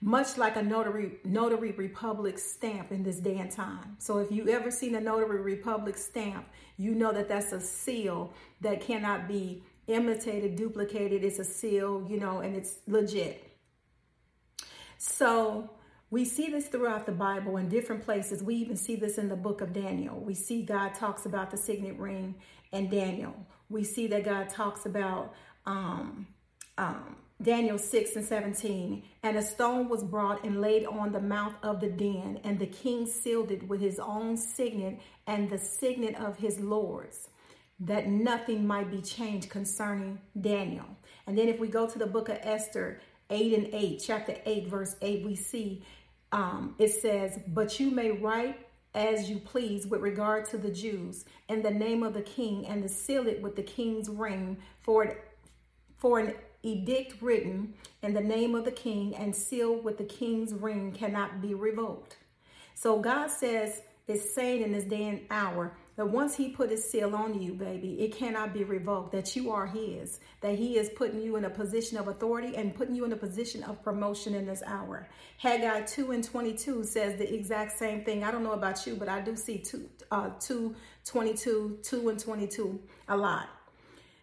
much 0.00 0.36
like 0.36 0.56
a 0.56 0.62
notary 0.62 1.18
notary 1.24 1.72
republic 1.72 2.38
stamp 2.38 2.92
in 2.92 3.02
this 3.02 3.18
day 3.18 3.38
and 3.38 3.50
time. 3.50 3.96
So 3.98 4.18
if 4.18 4.30
you 4.30 4.48
ever 4.48 4.70
seen 4.70 4.94
a 4.94 5.00
notary 5.00 5.40
republic 5.40 5.96
stamp, 5.96 6.46
you 6.76 6.94
know 6.94 7.12
that 7.12 7.28
that's 7.28 7.52
a 7.52 7.60
seal 7.60 8.32
that 8.60 8.80
cannot 8.80 9.26
be 9.26 9.62
imitated, 9.86 10.56
duplicated. 10.56 11.24
It's 11.24 11.38
a 11.38 11.44
seal, 11.44 12.06
you 12.08 12.18
know, 12.18 12.40
and 12.40 12.56
it's 12.56 12.78
legit. 12.86 13.42
So 14.98 15.70
we 16.10 16.24
see 16.24 16.48
this 16.48 16.68
throughout 16.68 17.06
the 17.06 17.12
Bible 17.12 17.56
in 17.56 17.68
different 17.68 18.04
places. 18.04 18.42
We 18.42 18.54
even 18.56 18.76
see 18.76 18.96
this 18.96 19.18
in 19.18 19.28
the 19.28 19.36
book 19.36 19.60
of 19.60 19.72
Daniel. 19.72 20.18
We 20.18 20.34
see 20.34 20.62
God 20.62 20.94
talks 20.94 21.26
about 21.26 21.50
the 21.50 21.56
signet 21.56 21.98
ring 21.98 22.34
and 22.72 22.90
Daniel. 22.90 23.34
We 23.68 23.84
see 23.84 24.06
that 24.08 24.24
God 24.24 24.48
talks 24.48 24.86
about 24.86 25.34
um, 25.66 26.26
um, 26.78 27.16
Daniel 27.42 27.78
6 27.78 28.16
and 28.16 28.24
17. 28.24 29.02
And 29.22 29.36
a 29.36 29.42
stone 29.42 29.88
was 29.88 30.02
brought 30.02 30.44
and 30.44 30.60
laid 30.60 30.86
on 30.86 31.12
the 31.12 31.20
mouth 31.20 31.54
of 31.62 31.80
the 31.80 31.88
den, 31.88 32.40
and 32.44 32.58
the 32.58 32.66
king 32.66 33.06
sealed 33.06 33.50
it 33.50 33.66
with 33.68 33.80
his 33.80 33.98
own 33.98 34.36
signet 34.36 35.00
and 35.26 35.48
the 35.50 35.58
signet 35.58 36.16
of 36.16 36.38
his 36.38 36.58
lords, 36.60 37.28
that 37.80 38.08
nothing 38.08 38.66
might 38.66 38.90
be 38.90 39.02
changed 39.02 39.50
concerning 39.50 40.18
Daniel. 40.40 40.86
And 41.26 41.36
then 41.36 41.48
if 41.48 41.58
we 41.58 41.68
go 41.68 41.86
to 41.86 41.98
the 41.98 42.06
book 42.06 42.28
of 42.28 42.38
Esther 42.40 43.00
8 43.30 43.52
and 43.52 43.74
8, 43.74 44.02
chapter 44.04 44.36
8, 44.44 44.68
verse 44.68 44.96
8, 45.02 45.24
we 45.24 45.34
see 45.34 45.82
um, 46.32 46.74
it 46.78 46.88
says, 46.88 47.38
But 47.48 47.78
you 47.78 47.90
may 47.90 48.10
write 48.10 48.66
as 48.94 49.28
you 49.28 49.38
please 49.38 49.86
with 49.86 50.00
regard 50.00 50.46
to 50.46 50.58
the 50.58 50.70
Jews 50.70 51.24
in 51.48 51.62
the 51.62 51.70
name 51.70 52.02
of 52.02 52.14
the 52.14 52.22
king 52.22 52.66
and 52.66 52.82
to 52.82 52.88
seal 52.88 53.26
it 53.26 53.42
with 53.42 53.56
the 53.56 53.62
king's 53.62 54.08
ring 54.08 54.56
for 54.80 55.04
it 55.04 55.22
for 55.98 56.18
an 56.18 56.34
edict 56.66 57.22
written 57.22 57.74
in 58.02 58.14
the 58.14 58.20
name 58.20 58.54
of 58.54 58.64
the 58.64 58.72
king 58.72 59.14
and 59.14 59.34
sealed 59.34 59.84
with 59.84 59.98
the 59.98 60.04
king's 60.04 60.52
ring 60.52 60.92
cannot 60.92 61.40
be 61.40 61.54
revoked. 61.54 62.16
So 62.74 62.98
God 62.98 63.30
says, 63.30 63.80
is 64.08 64.34
saying 64.34 64.62
in 64.62 64.72
this 64.72 64.84
day 64.84 65.08
and 65.08 65.20
hour 65.30 65.76
that 65.96 66.08
once 66.08 66.36
he 66.36 66.50
put 66.50 66.70
his 66.70 66.88
seal 66.88 67.16
on 67.16 67.40
you, 67.40 67.54
baby, 67.54 68.00
it 68.00 68.14
cannot 68.14 68.52
be 68.52 68.62
revoked, 68.62 69.10
that 69.12 69.34
you 69.34 69.50
are 69.50 69.66
his, 69.66 70.20
that 70.42 70.56
he 70.56 70.76
is 70.76 70.90
putting 70.90 71.20
you 71.20 71.36
in 71.36 71.44
a 71.44 71.50
position 71.50 71.98
of 71.98 72.06
authority 72.06 72.54
and 72.54 72.74
putting 72.74 72.94
you 72.94 73.04
in 73.04 73.12
a 73.12 73.16
position 73.16 73.64
of 73.64 73.82
promotion 73.82 74.34
in 74.34 74.46
this 74.46 74.62
hour. 74.64 75.08
Haggai 75.38 75.80
2 75.82 76.12
and 76.12 76.22
22 76.22 76.84
says 76.84 77.18
the 77.18 77.34
exact 77.34 77.76
same 77.78 78.04
thing. 78.04 78.22
I 78.22 78.30
don't 78.30 78.44
know 78.44 78.52
about 78.52 78.86
you, 78.86 78.94
but 78.94 79.08
I 79.08 79.20
do 79.20 79.34
see 79.34 79.58
2, 79.58 79.88
uh, 80.10 80.30
2 80.38 80.74
22, 81.04 81.78
2 81.82 82.08
and 82.08 82.18
22 82.18 82.80
a 83.08 83.16
lot. 83.16 83.48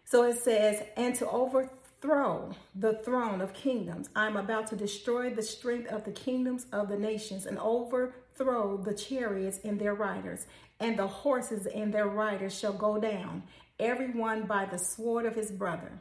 So 0.04 0.22
it 0.24 0.38
says, 0.38 0.82
and 0.96 1.14
to 1.16 1.28
overthrow 1.28 1.70
throw 2.04 2.50
the 2.74 2.92
throne 3.02 3.40
of 3.40 3.54
kingdoms. 3.54 4.10
I'm 4.14 4.36
about 4.36 4.66
to 4.66 4.76
destroy 4.76 5.30
the 5.30 5.42
strength 5.42 5.90
of 5.90 6.04
the 6.04 6.12
kingdoms 6.12 6.66
of 6.70 6.90
the 6.90 6.98
nations 6.98 7.46
and 7.46 7.58
overthrow 7.58 8.76
the 8.76 8.92
chariots 8.92 9.60
and 9.64 9.80
their 9.80 9.94
riders, 9.94 10.46
and 10.80 10.98
the 10.98 11.06
horses 11.06 11.64
and 11.64 11.94
their 11.94 12.08
riders 12.08 12.58
shall 12.58 12.74
go 12.74 13.00
down, 13.00 13.42
everyone 13.80 14.42
by 14.42 14.66
the 14.66 14.76
sword 14.76 15.24
of 15.24 15.34
his 15.34 15.50
brother. 15.50 15.92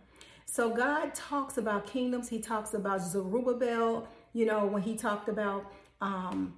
So 0.45 0.75
God 0.75 1.15
talks 1.15 1.57
about 1.57 1.88
kingdoms. 1.88 2.27
He 2.27 2.39
talks 2.41 2.74
about 2.74 3.01
Zerubbabel, 3.01 4.05
you 4.33 4.45
know, 4.45 4.65
when 4.65 4.81
he 4.81 4.98
talked 4.98 5.29
about 5.29 5.72
um, 6.01 6.53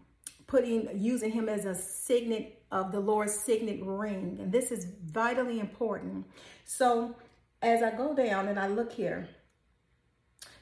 putting, 0.48 0.90
using 1.00 1.32
him 1.32 1.50
as 1.50 1.66
a 1.66 1.76
signet 1.76 2.64
of 2.72 2.92
the 2.92 3.00
Lord's 3.00 3.36
signet 3.46 3.80
ring. 3.84 4.40
And 4.42 4.52
this 4.52 4.72
is 4.72 4.88
vitally 5.06 5.60
important. 5.60 6.26
So 6.66 7.16
as 7.66 7.82
I 7.82 7.90
go 7.90 8.14
down 8.14 8.48
and 8.48 8.60
I 8.60 8.68
look 8.68 8.94
here, 8.94 9.28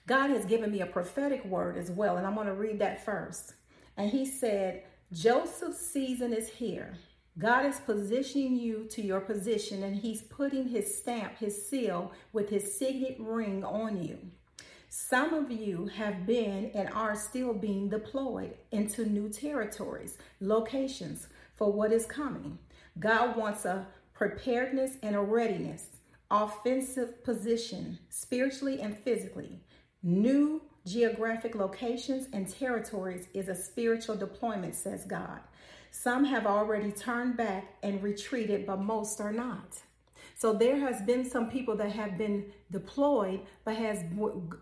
God 0.08 0.30
has 0.30 0.46
given 0.46 0.72
me 0.72 0.80
a 0.80 0.86
prophetic 0.86 1.44
word 1.44 1.78
as 1.78 1.92
well, 1.92 2.16
and 2.16 2.26
I'm 2.26 2.36
going 2.36 2.48
to 2.48 2.54
read 2.54 2.80
that 2.80 3.04
first. 3.04 3.54
And 3.98 4.10
he 4.10 4.26
said, 4.26 4.84
Joseph's 5.12 5.86
season 5.86 6.34
is 6.34 6.48
here. 6.48 6.96
God 7.38 7.66
is 7.66 7.80
positioning 7.82 8.56
you 8.56 8.86
to 8.92 9.02
your 9.02 9.20
position, 9.20 9.84
and 9.84 9.98
he's 9.98 10.22
putting 10.22 10.70
his 10.70 10.98
stamp, 10.98 11.38
his 11.38 11.68
seal, 11.68 12.14
with 12.32 12.50
his 12.50 12.78
signet 12.78 13.18
ring 13.20 13.66
on 13.66 14.02
you. 14.02 14.18
Some 14.88 15.34
of 15.34 15.52
you 15.52 15.88
have 15.88 16.26
been 16.26 16.72
and 16.74 16.88
are 16.94 17.16
still 17.16 17.54
being 17.54 17.90
deployed 17.90 18.56
into 18.72 19.06
new 19.06 19.28
territories, 19.28 20.18
locations 20.40 21.28
for 21.56 21.72
what 21.72 21.92
is 21.92 22.06
coming. 22.06 22.60
God 22.98 23.36
wants 23.36 23.66
a 23.66 23.88
preparedness 24.14 24.98
and 25.02 25.16
a 25.16 25.22
readiness, 25.22 25.93
offensive 26.34 27.24
position, 27.24 28.00
spiritually 28.10 28.82
and 28.82 28.98
physically. 28.98 29.62
New 30.02 30.64
geographic 30.86 31.54
locations 31.54 32.28
and 32.34 32.50
territories 32.50 33.28
is 33.36 33.50
a 33.50 33.56
spiritual 33.56 34.16
deployment, 34.16 34.74
says 34.74 35.06
God. 35.06 35.40
Some 35.92 36.26
have 36.26 36.48
already 36.48 36.92
turned 36.92 37.38
back 37.38 37.76
and 37.84 38.02
retreated, 38.02 38.66
but 38.66 38.82
most 38.82 39.22
are 39.22 39.32
not. 39.32 39.78
So 40.36 40.54
there 40.54 40.80
has 40.80 41.04
been 41.04 41.24
some 41.24 41.52
people 41.52 41.76
that 41.78 41.92
have 41.92 42.18
been 42.18 42.52
deployed, 42.74 43.40
but 43.64 43.76
has 43.76 44.04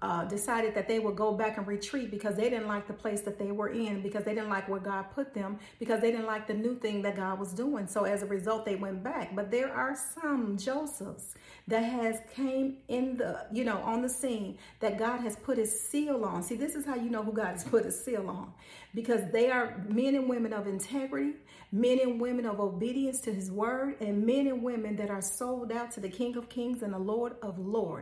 uh, 0.03 0.25
decided 0.25 0.75
that 0.75 0.87
they 0.87 0.99
will 0.99 1.13
go 1.13 1.33
back 1.33 1.57
and 1.57 1.65
retreat 1.65 2.11
because 2.11 2.35
they 2.35 2.49
didn't 2.49 2.67
like 2.67 2.85
the 2.87 2.93
place 2.93 3.21
that 3.21 3.39
they 3.39 3.51
were 3.51 3.69
in, 3.69 4.01
because 4.01 4.23
they 4.23 4.35
didn't 4.35 4.49
like 4.49 4.69
where 4.69 4.79
God 4.79 5.05
put 5.15 5.33
them, 5.33 5.57
because 5.79 6.01
they 6.01 6.11
didn't 6.11 6.27
like 6.27 6.45
the 6.45 6.53
new 6.53 6.75
thing 6.75 7.01
that 7.01 7.15
God 7.15 7.39
was 7.39 7.53
doing. 7.53 7.87
So 7.87 8.03
as 8.03 8.21
a 8.21 8.27
result, 8.27 8.65
they 8.65 8.75
went 8.75 9.03
back. 9.03 9.35
But 9.35 9.49
there 9.49 9.73
are 9.73 9.95
some 9.95 10.57
Josephs 10.57 11.33
that 11.67 11.81
has 11.83 12.19
came 12.35 12.77
in 12.89 13.17
the, 13.17 13.47
you 13.51 13.63
know, 13.63 13.77
on 13.77 14.01
the 14.01 14.09
scene 14.09 14.57
that 14.81 14.99
God 14.99 15.21
has 15.21 15.35
put 15.37 15.57
his 15.57 15.79
seal 15.79 16.25
on. 16.25 16.43
See, 16.43 16.55
this 16.55 16.75
is 16.75 16.85
how 16.85 16.95
you 16.95 17.09
know 17.09 17.23
who 17.23 17.33
God 17.33 17.53
has 17.53 17.63
put 17.63 17.85
his 17.85 18.03
seal 18.03 18.29
on 18.29 18.53
because 18.93 19.21
they 19.31 19.49
are 19.49 19.83
men 19.87 20.15
and 20.15 20.27
women 20.27 20.51
of 20.53 20.67
integrity, 20.67 21.33
men 21.71 21.99
and 21.99 22.19
women 22.19 22.45
of 22.45 22.59
obedience 22.59 23.21
to 23.21 23.33
his 23.33 23.49
word, 23.49 23.95
and 24.01 24.25
men 24.25 24.47
and 24.47 24.61
women 24.61 24.95
that 24.97 25.09
are 25.09 25.21
sold 25.21 25.71
out 25.71 25.91
to 25.91 25.99
the 25.99 26.09
King 26.09 26.35
of 26.35 26.49
Kings 26.49 26.81
and 26.81 26.93
the 26.93 26.99
Lord 26.99 27.35
of 27.41 27.57
Lords. 27.57 28.00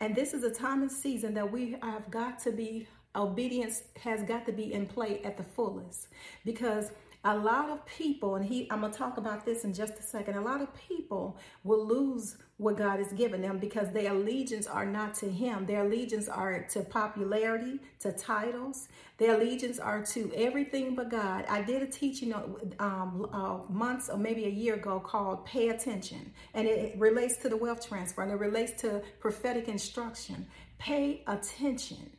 And 0.00 0.14
this 0.14 0.34
is 0.34 0.44
a 0.44 0.50
time 0.50 0.82
and 0.82 0.90
season 0.90 1.34
that 1.34 1.50
we 1.50 1.76
have 1.82 2.10
got 2.10 2.38
to 2.40 2.52
be 2.52 2.86
obedience 3.14 3.82
has 4.02 4.22
got 4.22 4.44
to 4.46 4.52
be 4.52 4.72
in 4.72 4.86
play 4.86 5.22
at 5.24 5.36
the 5.38 5.42
fullest 5.42 6.08
because 6.44 6.90
a 7.24 7.34
lot 7.34 7.70
of 7.70 7.84
people 7.86 8.34
and 8.36 8.44
he 8.44 8.70
i'm 8.70 8.80
going 8.80 8.92
to 8.92 8.98
talk 8.98 9.16
about 9.16 9.42
this 9.46 9.64
in 9.64 9.72
just 9.72 9.94
a 9.98 10.02
second 10.02 10.34
a 10.36 10.40
lot 10.40 10.60
of 10.60 10.68
people 10.74 11.38
will 11.64 11.84
lose 11.86 12.36
what 12.58 12.78
God 12.78 12.98
has 12.98 13.12
given 13.12 13.42
them 13.42 13.58
because 13.58 13.90
their 13.92 14.12
allegiance 14.12 14.66
are 14.66 14.86
not 14.86 15.14
to 15.16 15.30
Him. 15.30 15.66
Their 15.66 15.84
allegiance 15.84 16.28
are 16.28 16.62
to 16.70 16.80
popularity, 16.80 17.80
to 18.00 18.12
titles. 18.12 18.88
Their 19.18 19.34
allegiance 19.34 19.78
are 19.78 20.02
to 20.06 20.30
everything 20.34 20.94
but 20.94 21.08
God. 21.08 21.46
I 21.48 21.62
did 21.62 21.82
a 21.82 21.86
teaching 21.86 22.34
um, 22.34 23.28
uh, 23.32 23.58
months 23.72 24.10
or 24.10 24.18
maybe 24.18 24.44
a 24.44 24.50
year 24.50 24.74
ago 24.74 25.00
called 25.00 25.46
Pay 25.46 25.70
Attention, 25.70 26.32
and 26.52 26.68
it 26.68 26.98
relates 26.98 27.38
to 27.38 27.48
the 27.48 27.56
wealth 27.56 27.86
transfer 27.86 28.22
and 28.22 28.30
it 28.30 28.38
relates 28.38 28.80
to 28.82 29.02
prophetic 29.18 29.68
instruction. 29.68 30.46
Pay 30.78 31.22
attention. 31.26 32.10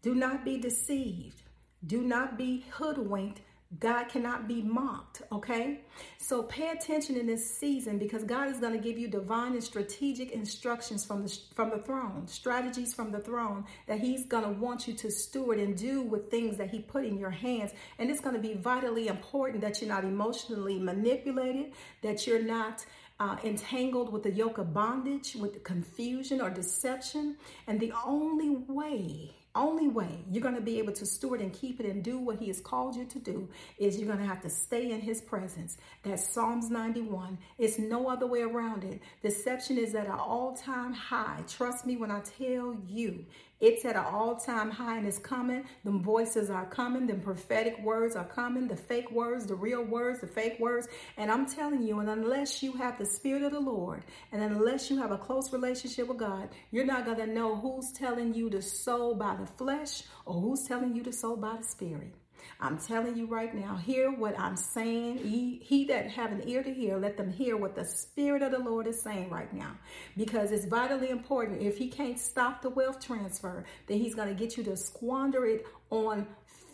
Do 0.00 0.14
not 0.14 0.44
be 0.44 0.56
deceived. 0.56 1.42
Do 1.86 2.02
not 2.02 2.38
be 2.38 2.64
hoodwinked 2.70 3.40
God 3.78 4.08
cannot 4.08 4.48
be 4.48 4.62
mocked, 4.62 5.22
okay? 5.30 5.82
So 6.18 6.42
pay 6.42 6.70
attention 6.70 7.16
in 7.16 7.26
this 7.28 7.56
season 7.56 7.98
because 7.98 8.24
God 8.24 8.48
is 8.48 8.58
going 8.58 8.72
to 8.72 8.80
give 8.80 8.98
you 8.98 9.06
divine 9.06 9.52
and 9.52 9.62
strategic 9.62 10.32
instructions 10.32 11.04
from 11.04 11.22
the 11.22 11.38
from 11.54 11.70
the 11.70 11.78
throne, 11.78 12.26
strategies 12.26 12.92
from 12.92 13.12
the 13.12 13.20
throne 13.20 13.64
that 13.86 14.00
he's 14.00 14.26
going 14.26 14.42
to 14.42 14.50
want 14.50 14.88
you 14.88 14.94
to 14.94 15.10
steward 15.10 15.60
and 15.60 15.76
do 15.76 16.02
with 16.02 16.32
things 16.32 16.56
that 16.56 16.70
he 16.70 16.80
put 16.80 17.04
in 17.04 17.16
your 17.16 17.30
hands. 17.30 17.70
And 18.00 18.10
it's 18.10 18.20
going 18.20 18.34
to 18.34 18.42
be 18.42 18.54
vitally 18.54 19.06
important 19.06 19.60
that 19.60 19.80
you're 19.80 19.88
not 19.88 20.02
emotionally 20.02 20.80
manipulated, 20.80 21.72
that 22.02 22.26
you're 22.26 22.42
not 22.42 22.84
uh, 23.20 23.36
entangled 23.44 24.12
with 24.12 24.24
the 24.24 24.32
yoke 24.32 24.58
of 24.58 24.74
bondage, 24.74 25.36
with 25.36 25.52
the 25.52 25.60
confusion 25.60 26.40
or 26.40 26.50
deception. 26.50 27.36
And 27.68 27.78
the 27.78 27.92
only 28.04 28.50
way 28.50 29.30
only 29.54 29.88
way 29.88 30.24
you're 30.30 30.42
going 30.42 30.54
to 30.54 30.60
be 30.60 30.78
able 30.78 30.92
to 30.92 31.06
steward 31.06 31.40
and 31.40 31.52
keep 31.52 31.80
it 31.80 31.86
and 31.86 32.02
do 32.02 32.18
what 32.18 32.38
he 32.38 32.46
has 32.48 32.60
called 32.60 32.94
you 32.94 33.04
to 33.06 33.18
do 33.18 33.48
is 33.78 33.98
you're 33.98 34.06
going 34.06 34.18
to 34.18 34.26
have 34.26 34.42
to 34.42 34.50
stay 34.50 34.92
in 34.92 35.00
his 35.00 35.20
presence. 35.20 35.76
That's 36.02 36.28
Psalms 36.28 36.70
91. 36.70 37.38
It's 37.58 37.78
no 37.78 38.08
other 38.08 38.26
way 38.26 38.42
around 38.42 38.84
it. 38.84 39.00
Deception 39.22 39.78
is 39.78 39.94
at 39.94 40.06
an 40.06 40.12
all-time 40.12 40.92
high. 40.92 41.42
Trust 41.48 41.86
me 41.86 41.96
when 41.96 42.10
I 42.10 42.20
tell 42.20 42.76
you, 42.86 43.24
it's 43.60 43.84
at 43.84 43.96
an 43.96 44.04
all-time 44.04 44.70
high 44.70 44.98
and 44.98 45.06
it's 45.06 45.18
coming. 45.18 45.64
The 45.84 45.90
voices 45.90 46.48
are 46.50 46.66
coming. 46.66 47.06
The 47.06 47.14
prophetic 47.14 47.78
words 47.82 48.16
are 48.16 48.24
coming. 48.24 48.68
The 48.68 48.76
fake 48.76 49.10
words, 49.10 49.46
the 49.46 49.54
real 49.54 49.84
words, 49.84 50.20
the 50.20 50.26
fake 50.26 50.58
words. 50.58 50.88
And 51.16 51.30
I'm 51.30 51.46
telling 51.46 51.82
you, 51.82 52.00
and 52.00 52.08
unless 52.08 52.62
you 52.62 52.72
have 52.72 52.98
the 52.98 53.06
spirit 53.06 53.42
of 53.42 53.52
the 53.52 53.60
Lord, 53.60 54.02
and 54.32 54.42
unless 54.42 54.90
you 54.90 54.98
have 54.98 55.10
a 55.10 55.18
close 55.18 55.52
relationship 55.52 56.08
with 56.08 56.18
God, 56.18 56.48
you're 56.70 56.86
not 56.86 57.04
going 57.04 57.18
to 57.18 57.26
know 57.26 57.56
who's 57.56 57.92
telling 57.92 58.34
you 58.34 58.48
to 58.50 58.62
sow 58.62 59.14
by 59.14 59.36
the 59.36 59.46
flesh 59.46 60.04
or 60.24 60.40
who's 60.40 60.62
telling 60.62 60.96
you 60.96 61.02
to 61.02 61.12
sow 61.12 61.36
by 61.36 61.56
the 61.56 61.64
spirit. 61.64 62.14
I'm 62.60 62.78
telling 62.78 63.16
you 63.16 63.26
right 63.26 63.54
now, 63.54 63.76
hear 63.76 64.10
what 64.10 64.38
I'm 64.38 64.56
saying. 64.56 65.18
He, 65.18 65.84
that 65.86 66.10
have 66.10 66.32
an 66.32 66.48
ear 66.48 66.62
to 66.62 66.72
hear, 66.72 66.98
let 66.98 67.16
them 67.16 67.30
hear 67.30 67.56
what 67.56 67.74
the 67.74 67.84
Spirit 67.84 68.42
of 68.42 68.52
the 68.52 68.58
Lord 68.58 68.86
is 68.86 69.00
saying 69.00 69.30
right 69.30 69.52
now. 69.52 69.76
Because 70.16 70.52
it's 70.52 70.66
vitally 70.66 71.10
important. 71.10 71.62
If 71.62 71.78
he 71.78 71.88
can't 71.88 72.18
stop 72.18 72.62
the 72.62 72.70
wealth 72.70 73.04
transfer, 73.04 73.64
then 73.86 73.98
he's 73.98 74.14
going 74.14 74.28
to 74.28 74.34
get 74.34 74.56
you 74.56 74.64
to 74.64 74.76
squander 74.76 75.46
it 75.46 75.66
on 75.90 76.26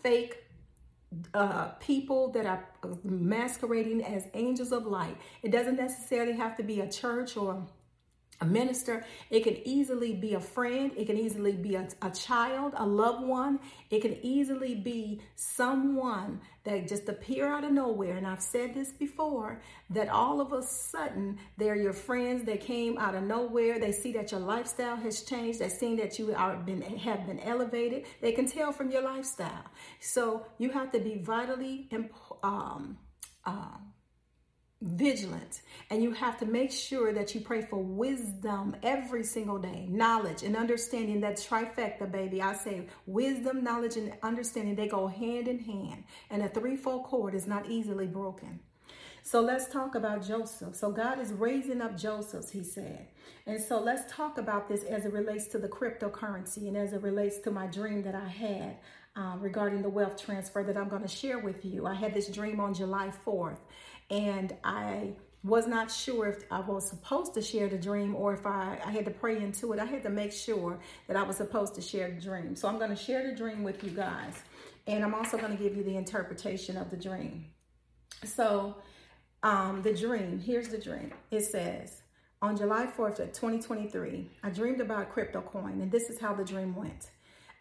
fake 0.02 0.46
uh, 1.34 1.68
people 1.80 2.30
that 2.32 2.46
are 2.46 2.68
masquerading 3.04 4.04
as 4.04 4.26
angels 4.34 4.72
of 4.72 4.86
light. 4.86 5.16
It 5.42 5.50
doesn't 5.50 5.76
necessarily 5.76 6.32
have 6.32 6.56
to 6.56 6.62
be 6.62 6.80
a 6.80 6.90
church 6.90 7.36
or 7.36 7.66
a 8.40 8.44
minister. 8.44 9.04
It 9.30 9.44
can 9.44 9.56
easily 9.66 10.14
be 10.14 10.34
a 10.34 10.40
friend. 10.40 10.92
It 10.96 11.06
can 11.06 11.16
easily 11.16 11.52
be 11.52 11.74
a, 11.74 11.88
a, 12.02 12.10
child, 12.10 12.74
a 12.76 12.86
loved 12.86 13.26
one. 13.26 13.60
It 13.90 14.02
can 14.02 14.18
easily 14.22 14.74
be 14.74 15.22
someone 15.34 16.40
that 16.64 16.88
just 16.88 17.08
appear 17.08 17.46
out 17.46 17.64
of 17.64 17.72
nowhere. 17.72 18.16
And 18.16 18.26
I've 18.26 18.42
said 18.42 18.74
this 18.74 18.92
before, 18.92 19.60
that 19.90 20.08
all 20.08 20.40
of 20.40 20.52
a 20.52 20.62
sudden 20.62 21.38
they're 21.56 21.76
your 21.76 21.92
friends. 21.92 22.44
They 22.44 22.58
came 22.58 22.98
out 22.98 23.14
of 23.14 23.22
nowhere. 23.22 23.78
They 23.78 23.92
see 23.92 24.12
that 24.12 24.32
your 24.32 24.40
lifestyle 24.40 24.96
has 24.96 25.22
changed. 25.22 25.60
They 25.60 25.68
see 25.68 25.96
that 25.96 26.18
you 26.18 26.34
are 26.34 26.56
been 26.56 26.82
have 26.82 27.26
been 27.26 27.40
elevated. 27.40 28.04
They 28.20 28.32
can 28.32 28.46
tell 28.46 28.72
from 28.72 28.90
your 28.90 29.02
lifestyle. 29.02 29.64
So 30.00 30.46
you 30.58 30.70
have 30.70 30.90
to 30.92 30.98
be 30.98 31.18
vitally 31.18 31.88
um, 32.42 32.98
uh, 33.44 33.78
vigilant. 34.82 35.62
And 35.90 36.02
you 36.02 36.12
have 36.12 36.38
to 36.38 36.46
make 36.46 36.70
sure 36.70 37.12
that 37.12 37.34
you 37.34 37.40
pray 37.40 37.62
for 37.62 37.78
wisdom 37.78 38.76
every 38.82 39.24
single 39.24 39.58
day. 39.58 39.86
Knowledge 39.88 40.42
and 40.42 40.56
understanding 40.56 41.20
that 41.20 41.36
trifecta 41.36 42.10
baby. 42.10 42.42
I 42.42 42.54
say 42.54 42.86
wisdom 43.06 43.64
knowledge 43.64 43.96
and 43.96 44.12
understanding 44.22 44.74
they 44.74 44.88
go 44.88 45.06
hand 45.06 45.48
in 45.48 45.58
hand. 45.60 46.04
And 46.30 46.42
a 46.42 46.48
threefold 46.48 47.04
cord 47.04 47.34
is 47.34 47.46
not 47.46 47.70
easily 47.70 48.06
broken. 48.06 48.60
So 49.22 49.40
let's 49.40 49.66
talk 49.66 49.96
about 49.96 50.24
joseph. 50.24 50.76
So 50.76 50.92
god 50.92 51.18
is 51.18 51.32
raising 51.32 51.80
up 51.80 51.96
josephs 51.96 52.50
he 52.50 52.62
said. 52.62 53.08
And 53.44 53.60
so 53.60 53.80
let's 53.80 54.12
talk 54.12 54.38
about 54.38 54.68
this 54.68 54.84
as 54.84 55.04
it 55.04 55.12
relates 55.12 55.48
to 55.48 55.58
the 55.58 55.68
cryptocurrency 55.68 56.68
and 56.68 56.76
as 56.76 56.92
it 56.92 57.02
relates 57.02 57.38
to 57.40 57.50
my 57.50 57.66
dream 57.66 58.02
that 58.02 58.14
i 58.14 58.28
had 58.28 58.76
um, 59.16 59.40
regarding 59.40 59.82
the 59.82 59.88
wealth 59.88 60.22
transfer 60.22 60.62
that 60.62 60.76
i'm 60.76 60.88
going 60.88 61.02
to 61.02 61.08
share 61.08 61.40
with 61.40 61.64
you. 61.64 61.86
I 61.86 61.94
had 61.94 62.14
this 62.14 62.28
dream 62.28 62.60
on 62.60 62.72
july 62.72 63.10
4th 63.26 63.58
and 64.10 64.54
I 64.64 65.12
was 65.42 65.66
not 65.66 65.90
sure 65.90 66.26
if 66.26 66.44
I 66.50 66.60
was 66.60 66.88
supposed 66.88 67.34
to 67.34 67.42
share 67.42 67.68
the 67.68 67.78
dream 67.78 68.16
or 68.16 68.34
if 68.34 68.46
I, 68.46 68.78
I 68.84 68.90
had 68.90 69.04
to 69.04 69.10
pray 69.10 69.40
into 69.40 69.72
it. 69.72 69.78
I 69.78 69.84
had 69.84 70.02
to 70.02 70.10
make 70.10 70.32
sure 70.32 70.78
that 71.06 71.16
I 71.16 71.22
was 71.22 71.36
supposed 71.36 71.74
to 71.76 71.80
share 71.80 72.10
the 72.10 72.20
dream. 72.20 72.56
So 72.56 72.68
I'm 72.68 72.78
going 72.78 72.90
to 72.90 72.96
share 72.96 73.28
the 73.28 73.36
dream 73.36 73.62
with 73.62 73.84
you 73.84 73.90
guys. 73.90 74.34
And 74.88 75.04
I'm 75.04 75.14
also 75.14 75.36
going 75.36 75.56
to 75.56 75.62
give 75.62 75.76
you 75.76 75.84
the 75.84 75.96
interpretation 75.96 76.76
of 76.76 76.90
the 76.90 76.96
dream. 76.96 77.46
So 78.24 78.76
um, 79.42 79.82
the 79.82 79.94
dream, 79.94 80.40
here's 80.40 80.68
the 80.68 80.78
dream. 80.78 81.12
It 81.30 81.42
says, 81.42 82.02
on 82.42 82.56
July 82.56 82.86
4th 82.86 83.20
of 83.20 83.32
2023, 83.32 84.28
I 84.42 84.50
dreamed 84.50 84.80
about 84.80 85.12
crypto 85.12 85.42
coin. 85.42 85.80
And 85.80 85.90
this 85.90 86.10
is 86.10 86.18
how 86.18 86.34
the 86.34 86.44
dream 86.44 86.74
went. 86.74 87.10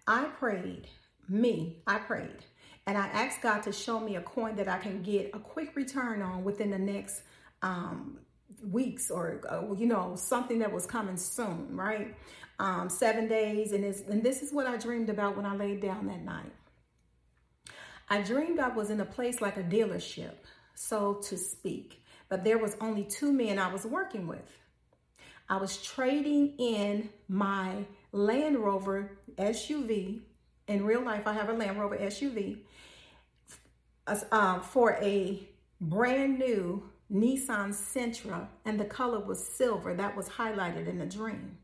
I 0.07 0.25
prayed, 0.25 0.87
me, 1.29 1.83
I 1.85 1.97
prayed 1.97 2.45
and 2.87 2.97
I 2.97 3.07
asked 3.07 3.41
God 3.41 3.63
to 3.63 3.71
show 3.71 3.99
me 3.99 4.15
a 4.15 4.21
coin 4.21 4.55
that 4.57 4.67
I 4.67 4.77
can 4.77 5.01
get 5.01 5.31
a 5.33 5.39
quick 5.39 5.75
return 5.75 6.21
on 6.21 6.43
within 6.43 6.69
the 6.69 6.77
next 6.77 7.23
um, 7.63 8.19
weeks 8.63 9.09
or, 9.09 9.41
uh, 9.49 9.73
you 9.73 9.87
know, 9.87 10.15
something 10.15 10.59
that 10.59 10.71
was 10.71 10.85
coming 10.85 11.17
soon, 11.17 11.75
right? 11.75 12.15
Um, 12.59 12.89
seven 12.89 13.27
days. 13.27 13.71
And, 13.71 13.83
and 13.83 14.21
this 14.23 14.43
is 14.43 14.53
what 14.53 14.67
I 14.67 14.77
dreamed 14.77 15.09
about 15.09 15.35
when 15.35 15.45
I 15.45 15.55
laid 15.55 15.81
down 15.81 16.05
that 16.07 16.23
night. 16.23 16.51
I 18.07 18.21
dreamed 18.21 18.59
I 18.59 18.69
was 18.69 18.91
in 18.91 19.01
a 19.01 19.05
place 19.05 19.41
like 19.41 19.57
a 19.57 19.63
dealership, 19.63 20.35
so 20.75 21.15
to 21.23 21.37
speak, 21.37 22.03
but 22.29 22.43
there 22.43 22.59
was 22.59 22.77
only 22.79 23.03
two 23.03 23.33
men 23.33 23.57
I 23.57 23.73
was 23.73 23.83
working 23.83 24.27
with. 24.27 24.57
I 25.49 25.57
was 25.57 25.81
trading 25.81 26.55
in 26.59 27.09
my 27.27 27.85
Land 28.11 28.59
Rover 28.59 29.17
SUV. 29.37 30.21
In 30.67 30.85
real 30.85 31.01
life, 31.01 31.25
I 31.25 31.33
have 31.33 31.49
a 31.49 31.53
Land 31.53 31.79
Rover 31.79 31.97
SUV 31.97 32.59
uh, 34.07 34.59
for 34.59 34.97
a 35.01 35.47
brand 35.81 36.39
new 36.39 36.83
Nissan 37.11 37.73
Sentra, 37.73 38.47
and 38.65 38.79
the 38.79 38.85
color 38.85 39.19
was 39.19 39.45
silver. 39.45 39.93
That 39.93 40.15
was 40.15 40.27
highlighted 40.29 40.87
in 40.87 40.97
the 40.97 41.05
dream. 41.05 41.57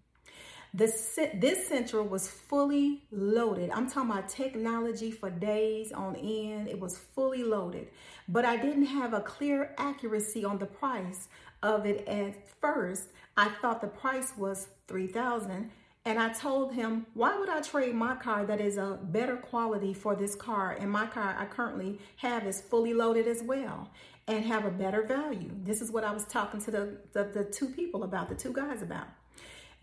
This, 0.74 1.20
this 1.34 1.70
Sentra 1.70 2.08
was 2.08 2.30
fully 2.30 3.04
loaded. 3.12 3.72
I'm 3.72 3.90
talking 3.90 4.12
about 4.12 4.30
technology 4.30 5.12
for 5.12 5.30
days 5.30 5.92
on 5.92 6.16
end. 6.16 6.70
It 6.70 6.80
was 6.80 6.98
fully 6.98 7.44
loaded. 7.44 7.90
But 8.30 8.46
I 8.46 8.56
didn't 8.56 8.86
have 8.86 9.14
a 9.14 9.20
clear 9.20 9.76
accuracy 9.78 10.46
on 10.46 10.60
the 10.60 10.66
price 10.66 11.28
of 11.62 11.86
it 11.86 12.08
at 12.08 12.48
first. 12.62 13.10
I 13.36 13.50
thought 13.50 13.82
the 13.82 13.88
price 13.88 14.34
was 14.38 14.68
3000 14.88 15.72
and 16.04 16.18
I 16.18 16.30
told 16.34 16.74
him, 16.74 17.06
why 17.14 17.38
would 17.38 17.50
I 17.50 17.62
trade 17.62 17.94
my 17.94 18.16
car 18.16 18.44
that 18.46 18.60
is 18.60 18.78
a 18.78 18.98
better 19.04 19.36
quality 19.38 19.94
for 19.94 20.16
this 20.16 20.34
car? 20.34 20.76
And 20.80 20.90
my 20.90 21.06
car 21.06 21.36
I 21.38 21.46
currently 21.46 22.00
have 22.18 22.48
is 22.48 22.60
fully 22.60 22.94
loaded 22.94 23.28
as 23.28 23.44
well 23.44 23.88
and 24.28 24.44
have 24.46 24.66
a 24.66 24.72
better 24.72 25.04
value. 25.04 25.52
This 25.64 25.80
is 25.80 25.92
what 25.92 26.04
I 26.04 26.12
was 26.12 26.26
talking 26.26 26.60
to 26.62 26.72
the, 26.72 26.98
the, 27.14 27.26
the 27.26 27.44
two 27.44 27.68
people 27.68 28.04
about, 28.04 28.30
the 28.30 28.36
two 28.36 28.52
guys 28.52 28.82
about. 28.82 29.08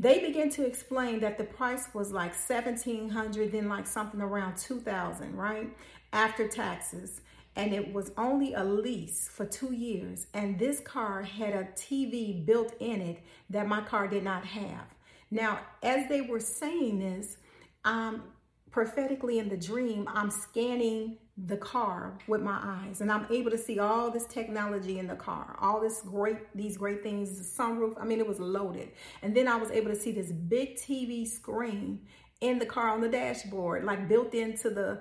They 0.01 0.19
began 0.19 0.51
to 0.51 0.67
explain 0.67 1.21
that 1.21 1.39
the 1.39 1.45
price 1.45 1.89
was 1.95 2.11
like 2.11 2.33
1700 2.33 3.53
then 3.53 3.69
like 3.69 3.87
something 3.87 4.21
around 4.21 4.57
2000 4.57 5.37
right? 5.37 5.69
After 6.13 6.49
taxes. 6.49 7.21
And 7.55 7.73
it 7.73 7.93
was 7.93 8.13
only 8.17 8.55
a 8.55 8.65
lease 8.65 9.29
for 9.29 9.45
two 9.45 9.73
years. 9.73 10.27
And 10.35 10.59
this 10.59 10.81
car 10.81 11.23
had 11.23 11.55
a 11.55 11.65
TV 11.77 12.45
built 12.45 12.75
in 12.81 13.01
it 13.01 13.21
that 13.51 13.69
my 13.69 13.83
car 13.83 14.09
did 14.09 14.25
not 14.25 14.45
have. 14.45 14.87
Now, 15.31 15.61
as 15.83 16.09
they 16.09 16.23
were 16.23 16.41
saying 16.41 16.99
this, 17.01 17.37
um, 17.85 18.23
prophetically 18.71 19.39
in 19.39 19.49
the 19.49 19.57
dream, 19.57 20.09
I'm 20.13 20.31
scanning 20.31 21.19
the 21.47 21.57
car 21.57 22.19
with 22.27 22.43
my 22.43 22.59
eyes 22.61 23.01
and 23.01 23.13
I'm 23.13 23.27
able 23.31 23.51
to 23.51 23.59
see 23.59 23.79
all 23.79 24.11
this 24.11 24.27
technology 24.27 24.99
in 24.99 25.07
the 25.07 25.15
car, 25.15 25.57
all 25.61 25.81
this 25.81 26.03
great, 26.03 26.39
these 26.55 26.77
great 26.77 27.03
things, 27.03 27.39
the 27.39 27.63
sunroof. 27.63 27.95
I 28.01 28.05
mean, 28.05 28.19
it 28.19 28.27
was 28.27 28.41
loaded. 28.41 28.91
And 29.23 29.35
then 29.35 29.47
I 29.47 29.57
was 29.57 29.71
able 29.71 29.89
to 29.89 29.97
see 29.97 30.13
this 30.13 30.33
big 30.33 30.77
TV 30.77 31.27
screen 31.27 32.01
in 32.41 32.59
the 32.59 32.67
car 32.67 32.91
on 32.91 33.01
the 33.01 33.09
dashboard, 33.09 33.85
like 33.85 34.09
built 34.09 34.35
into 34.35 34.71
the, 34.71 35.01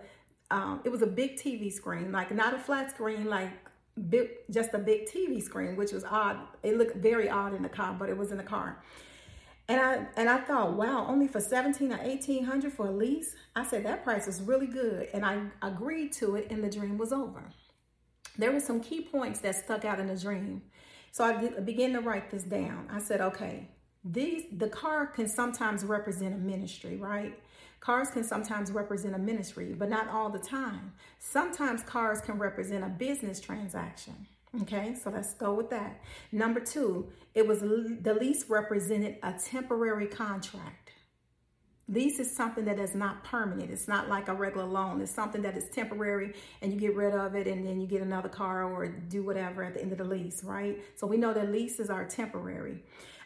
um, 0.51 0.81
it 0.85 0.89
was 0.89 1.01
a 1.01 1.07
big 1.07 1.37
TV 1.37 1.71
screen, 1.71 2.11
like 2.11 2.33
not 2.33 2.53
a 2.53 2.59
flat 2.59 2.91
screen, 2.91 3.25
like 3.25 3.49
big, 4.09 4.29
just 4.51 4.73
a 4.73 4.79
big 4.79 5.07
TV 5.07 5.41
screen, 5.41 5.75
which 5.75 5.91
was 5.91 6.03
odd. 6.03 6.37
It 6.63 6.77
looked 6.77 6.97
very 6.97 7.29
odd 7.29 7.53
in 7.53 7.63
the 7.63 7.69
car, 7.69 7.95
but 7.97 8.09
it 8.09 8.17
was 8.17 8.31
in 8.31 8.37
the 8.37 8.43
car. 8.43 8.83
And 9.69 9.81
I 9.81 10.05
and 10.15 10.29
I 10.29 10.37
thought, 10.37 10.73
wow, 10.73 11.05
only 11.07 11.27
for 11.27 11.41
17 11.41 11.91
or 11.91 11.97
1800 11.97 12.71
for 12.71 12.87
a 12.87 12.91
lease? 12.91 13.35
I 13.55 13.65
said 13.65 13.85
that 13.85 14.03
price 14.03 14.27
is 14.27 14.41
really 14.41 14.67
good. 14.67 15.09
And 15.13 15.25
I 15.25 15.41
agreed 15.61 16.13
to 16.13 16.35
it 16.35 16.47
and 16.49 16.63
the 16.63 16.69
dream 16.69 16.97
was 16.97 17.11
over. 17.11 17.43
There 18.37 18.51
were 18.51 18.59
some 18.59 18.79
key 18.79 19.01
points 19.01 19.39
that 19.39 19.55
stuck 19.55 19.83
out 19.83 19.99
in 19.99 20.07
the 20.07 20.15
dream. 20.15 20.61
So 21.11 21.25
I 21.25 21.59
began 21.61 21.93
to 21.93 21.99
write 21.99 22.29
this 22.29 22.43
down. 22.43 22.87
I 22.91 22.99
said, 22.99 23.19
okay, 23.21 23.67
these 24.03 24.43
the 24.51 24.69
car 24.69 25.07
can 25.07 25.27
sometimes 25.27 25.83
represent 25.83 26.33
a 26.33 26.37
ministry, 26.37 26.95
right? 26.95 27.37
Cars 27.79 28.09
can 28.09 28.23
sometimes 28.23 28.71
represent 28.71 29.15
a 29.15 29.19
ministry, 29.19 29.73
but 29.77 29.89
not 29.89 30.09
all 30.09 30.29
the 30.29 30.39
time. 30.39 30.93
Sometimes 31.19 31.83
cars 31.83 32.21
can 32.21 32.37
represent 32.37 32.83
a 32.83 32.89
business 32.89 33.39
transaction. 33.39 34.27
Okay, 34.61 34.95
so 34.95 35.09
let's 35.09 35.33
go 35.33 35.53
with 35.53 35.69
that. 35.69 36.01
Number 36.31 36.59
two, 36.59 37.09
it 37.35 37.45
was 37.45 37.59
the 37.59 38.17
lease 38.19 38.45
represented 38.49 39.17
a 39.21 39.33
temporary 39.33 40.07
contract. 40.07 40.91
Lease 41.89 42.19
is 42.19 42.35
something 42.35 42.65
that 42.65 42.79
is 42.79 42.95
not 42.95 43.23
permanent. 43.23 43.71
It's 43.71 43.87
not 43.87 44.09
like 44.09 44.27
a 44.27 44.33
regular 44.33 44.65
loan. 44.65 45.01
It's 45.01 45.11
something 45.11 45.41
that 45.43 45.55
is 45.55 45.69
temporary 45.69 46.33
and 46.61 46.73
you 46.73 46.79
get 46.79 46.95
rid 46.95 47.13
of 47.13 47.35
it 47.35 47.47
and 47.47 47.65
then 47.65 47.79
you 47.79 47.87
get 47.87 48.01
another 48.01 48.27
car 48.27 48.63
or 48.63 48.87
do 48.87 49.23
whatever 49.23 49.63
at 49.63 49.73
the 49.73 49.81
end 49.81 49.93
of 49.93 49.97
the 49.97 50.03
lease, 50.03 50.43
right? 50.43 50.83
So 50.95 51.07
we 51.07 51.15
know 51.15 51.33
that 51.33 51.49
leases 51.49 51.89
are 51.89 52.05
temporary. 52.05 52.83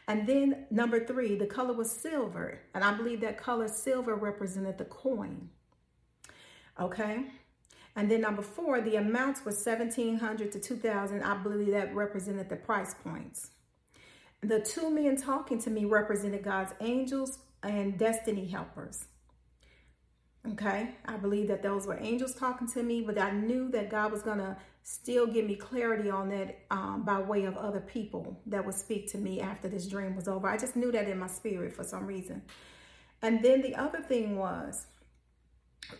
And 0.08 0.28
then 0.28 0.66
number 0.70 1.04
three, 1.04 1.36
the 1.36 1.48
color 1.48 1.74
was 1.74 1.92
silver. 1.92 2.62
And 2.76 2.84
I 2.84 2.94
believe 2.94 3.22
that 3.22 3.38
color 3.38 3.68
silver 3.68 4.16
represented 4.16 4.78
the 4.78 4.86
coin. 4.86 5.50
Okay. 6.80 7.26
And 7.96 8.10
then 8.10 8.22
number 8.22 8.42
four, 8.42 8.82
the 8.82 8.96
amounts 8.96 9.44
was 9.44 9.56
1700 9.66 10.52
to 10.54 10.60
2000. 10.60 11.24
I 11.24 11.38
believe 11.38 11.72
that 11.72 11.94
represented 11.94 12.50
the 12.50 12.56
price 12.56 12.94
points. 12.94 13.52
The 14.42 14.60
two 14.60 14.90
men 14.90 15.18
talking 15.18 15.60
to 15.60 15.70
me 15.70 15.86
represented 15.86 16.44
God's 16.44 16.74
angels 16.80 17.40
and 17.64 17.98
destiny 17.98 18.48
helpers. 18.48 19.06
Okay, 20.54 20.96
I 21.06 21.18
believe 21.18 21.50
that 21.50 21.62
those 21.62 21.86
were 21.86 22.00
angels 22.00 22.34
talking 22.34 22.68
to 22.70 22.82
me, 22.82 23.02
but 23.02 23.20
I 23.20 23.30
knew 23.30 23.70
that 23.72 23.92
God 23.92 24.12
was 24.12 24.24
going 24.24 24.40
to 24.40 24.58
still 24.82 25.28
give 25.28 25.46
me 25.46 25.56
clarity 25.56 26.10
on 26.10 26.30
that 26.30 26.62
um, 26.72 27.04
by 27.06 27.20
way 27.20 27.46
of 27.46 27.56
other 27.58 27.80
people 27.80 28.42
that 28.48 28.66
would 28.66 28.74
speak 28.74 29.12
to 29.12 29.20
me 29.20 29.40
after 29.40 29.68
this 29.68 29.86
dream 29.88 30.16
was 30.16 30.28
over. 30.28 30.48
I 30.48 30.58
just 30.58 30.76
knew 30.76 30.92
that 30.94 31.08
in 31.08 31.20
my 31.20 31.28
spirit 31.28 31.74
for 31.74 31.84
some 31.84 32.08
reason. 32.08 32.42
And 33.22 33.44
then 33.44 33.62
the 33.62 33.76
other 33.76 34.02
thing 34.02 34.36
was 34.36 34.88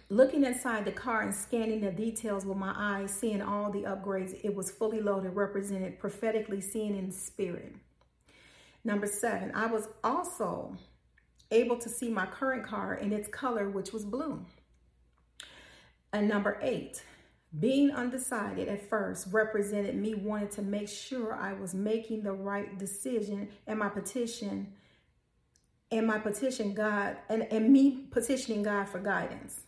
looking 0.10 0.44
inside 0.44 0.86
the 0.86 0.92
car 0.92 1.22
and 1.22 1.34
scanning 1.34 1.82
the 1.82 1.92
details 1.92 2.46
with 2.46 2.58
my 2.58 2.74
eyes, 2.76 3.12
seeing 3.12 3.42
all 3.42 3.72
the 3.72 3.84
upgrades. 3.84 4.40
It 4.44 4.56
was 4.56 4.72
fully 4.72 5.02
loaded, 5.02 5.36
represented 5.36 6.00
prophetically 6.00 6.62
seeing 6.62 6.96
in 6.96 7.12
spirit. 7.12 7.76
Number 8.84 9.08
seven, 9.08 9.52
I 9.54 9.68
was 9.68 9.90
also 10.04 10.76
able 11.52 11.78
to 11.78 11.90
see 11.90 12.10
my 12.10 12.26
current 12.26 12.64
car 12.64 12.96
in 12.96 13.12
its 13.12 13.28
color, 13.28 13.70
which 13.70 13.92
was 13.92 14.06
blue. 14.06 14.46
And 16.14 16.28
number 16.28 16.60
eight, 16.62 17.04
being 17.60 17.92
undecided 17.92 18.70
at 18.70 18.90
first 18.90 19.28
represented 19.32 19.96
me 19.96 20.16
wanting 20.16 20.50
to 20.50 20.62
make 20.62 20.88
sure 20.88 21.34
I 21.36 21.54
was 21.54 21.74
making 21.74 22.24
the 22.24 22.32
right 22.32 22.78
decision 22.78 23.50
and 23.68 23.78
my 23.78 23.90
petition 23.90 24.74
and 25.92 26.08
my 26.08 26.18
petition 26.18 26.74
God 26.74 27.18
and, 27.30 27.44
and 27.52 27.72
me 27.72 28.08
petitioning 28.10 28.64
God 28.64 28.88
for 28.88 29.00
guidance. 29.00 29.62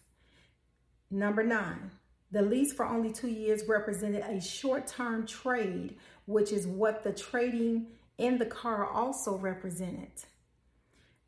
Number 1.13 1.43
nine, 1.43 1.91
the 2.31 2.41
lease 2.41 2.73
for 2.73 2.87
only 2.87 3.11
two 3.11 3.29
years 3.29 3.67
represented 3.67 4.23
a 4.23 4.41
short-term 4.41 5.27
trade, 5.27 5.97
which 6.25 6.51
is 6.51 6.65
what 6.65 7.03
the 7.03 7.13
trading 7.13 7.85
in 8.17 8.39
the 8.39 8.47
car 8.47 8.89
also 8.89 9.37
represented. 9.37 10.09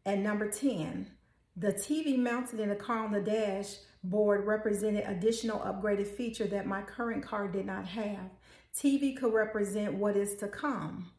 And 0.04 0.24
number 0.24 0.50
10, 0.50 1.12
the 1.56 1.72
TV 1.72 2.18
mounted 2.18 2.60
in 2.60 2.70
the 2.70 2.76
car 2.76 3.06
on 3.06 3.12
the 3.12 3.22
dashboard 3.22 4.48
represented 4.48 5.04
additional 5.06 5.60
upgraded 5.60 6.08
feature 6.08 6.48
that 6.48 6.66
my 6.66 6.82
current 6.82 7.24
car 7.24 7.48
did 7.48 7.68
not 7.68 7.86
have. 7.86 8.32
TV 8.76 9.16
could 9.16 9.34
represent 9.34 9.94
what 9.94 10.18
is 10.18 10.34
to 10.38 10.48
come. 10.48 11.12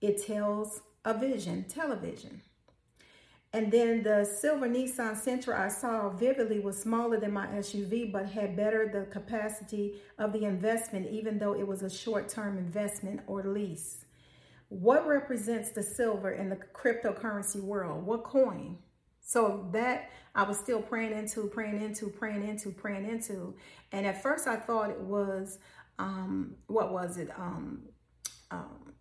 It 0.00 0.24
tells 0.26 0.80
a 1.04 1.12
vision, 1.12 1.66
television. 1.68 2.40
And 3.54 3.70
then 3.70 4.02
the 4.02 4.24
silver 4.24 4.66
Nissan 4.66 5.14
Sentra 5.14 5.58
I 5.58 5.68
saw 5.68 6.08
vividly 6.08 6.58
was 6.58 6.80
smaller 6.80 7.20
than 7.20 7.32
my 7.32 7.46
SUV, 7.48 8.10
but 8.10 8.26
had 8.26 8.56
better 8.56 8.88
the 8.90 9.12
capacity 9.12 10.00
of 10.18 10.32
the 10.32 10.44
investment, 10.44 11.10
even 11.10 11.38
though 11.38 11.52
it 11.52 11.66
was 11.66 11.82
a 11.82 11.90
short-term 11.90 12.56
investment 12.56 13.20
or 13.26 13.44
lease. 13.44 14.06
What 14.70 15.06
represents 15.06 15.70
the 15.70 15.82
silver 15.82 16.30
in 16.30 16.48
the 16.48 16.56
cryptocurrency 16.56 17.60
world? 17.60 18.06
What 18.06 18.24
coin? 18.24 18.78
So 19.20 19.68
that 19.72 20.08
I 20.34 20.44
was 20.44 20.58
still 20.58 20.80
praying 20.80 21.12
into, 21.12 21.46
praying 21.48 21.82
into, 21.82 22.08
praying 22.08 22.48
into, 22.48 22.70
praying 22.70 23.06
into. 23.06 23.54
And 23.92 24.06
at 24.06 24.22
first 24.22 24.48
I 24.48 24.56
thought 24.56 24.88
it 24.88 25.00
was, 25.00 25.58
um, 25.98 26.56
what 26.68 26.90
was 26.90 27.18
it? 27.18 27.28
Um, 27.36 27.82
um, 28.50 28.91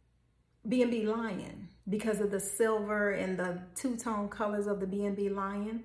BNB 0.67 1.05
Lion 1.05 1.69
because 1.89 2.19
of 2.19 2.31
the 2.31 2.39
silver 2.39 3.11
and 3.11 3.37
the 3.37 3.59
two-tone 3.75 4.29
colors 4.29 4.67
of 4.67 4.79
the 4.79 4.85
BNB 4.85 5.33
Lion. 5.33 5.83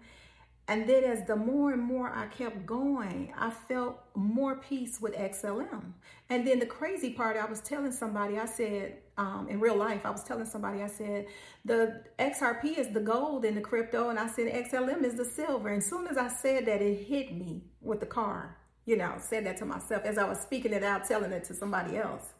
And 0.68 0.88
then 0.88 1.04
as 1.04 1.24
the 1.26 1.36
more 1.36 1.72
and 1.72 1.82
more 1.82 2.12
I 2.12 2.26
kept 2.26 2.66
going, 2.66 3.32
I 3.38 3.50
felt 3.50 4.00
more 4.14 4.56
peace 4.56 5.00
with 5.00 5.14
XLM. 5.14 5.92
And 6.28 6.46
then 6.46 6.58
the 6.58 6.66
crazy 6.66 7.10
part, 7.10 7.36
I 7.36 7.44
was 7.46 7.60
telling 7.60 7.92
somebody, 7.92 8.36
I 8.36 8.46
said, 8.46 8.96
um, 9.16 9.46
in 9.48 9.60
real 9.60 9.76
life, 9.76 10.04
I 10.04 10.10
was 10.10 10.24
telling 10.24 10.44
somebody, 10.44 10.82
I 10.82 10.88
said, 10.88 11.26
the 11.64 12.02
XRP 12.18 12.78
is 12.78 12.88
the 12.88 13.00
gold 13.00 13.44
in 13.44 13.54
the 13.54 13.60
crypto. 13.60 14.08
And 14.08 14.18
I 14.18 14.26
said, 14.26 14.52
XLM 14.52 15.04
is 15.04 15.14
the 15.14 15.24
silver. 15.24 15.68
And 15.68 15.78
as 15.78 15.88
soon 15.88 16.08
as 16.08 16.16
I 16.16 16.28
said 16.28 16.66
that, 16.66 16.82
it 16.82 17.04
hit 17.06 17.32
me 17.32 17.62
with 17.80 18.00
the 18.00 18.06
car. 18.06 18.56
You 18.86 18.96
know, 18.96 19.14
said 19.18 19.46
that 19.46 19.56
to 19.58 19.64
myself 19.64 20.04
as 20.04 20.18
I 20.18 20.28
was 20.28 20.38
speaking 20.40 20.72
it 20.72 20.82
out, 20.82 21.06
telling 21.06 21.32
it 21.32 21.44
to 21.44 21.54
somebody 21.54 21.96
else. 21.96 22.34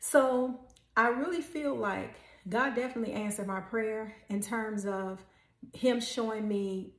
So 0.00 0.60
I 0.96 1.08
really 1.08 1.40
feel 1.40 1.74
like 1.74 2.14
God 2.48 2.74
definitely 2.74 3.12
answered 3.14 3.46
my 3.46 3.60
prayer 3.60 4.14
in 4.28 4.40
terms 4.40 4.86
of 4.86 5.24
him 5.72 6.00
showing 6.00 6.46
me 6.46 6.92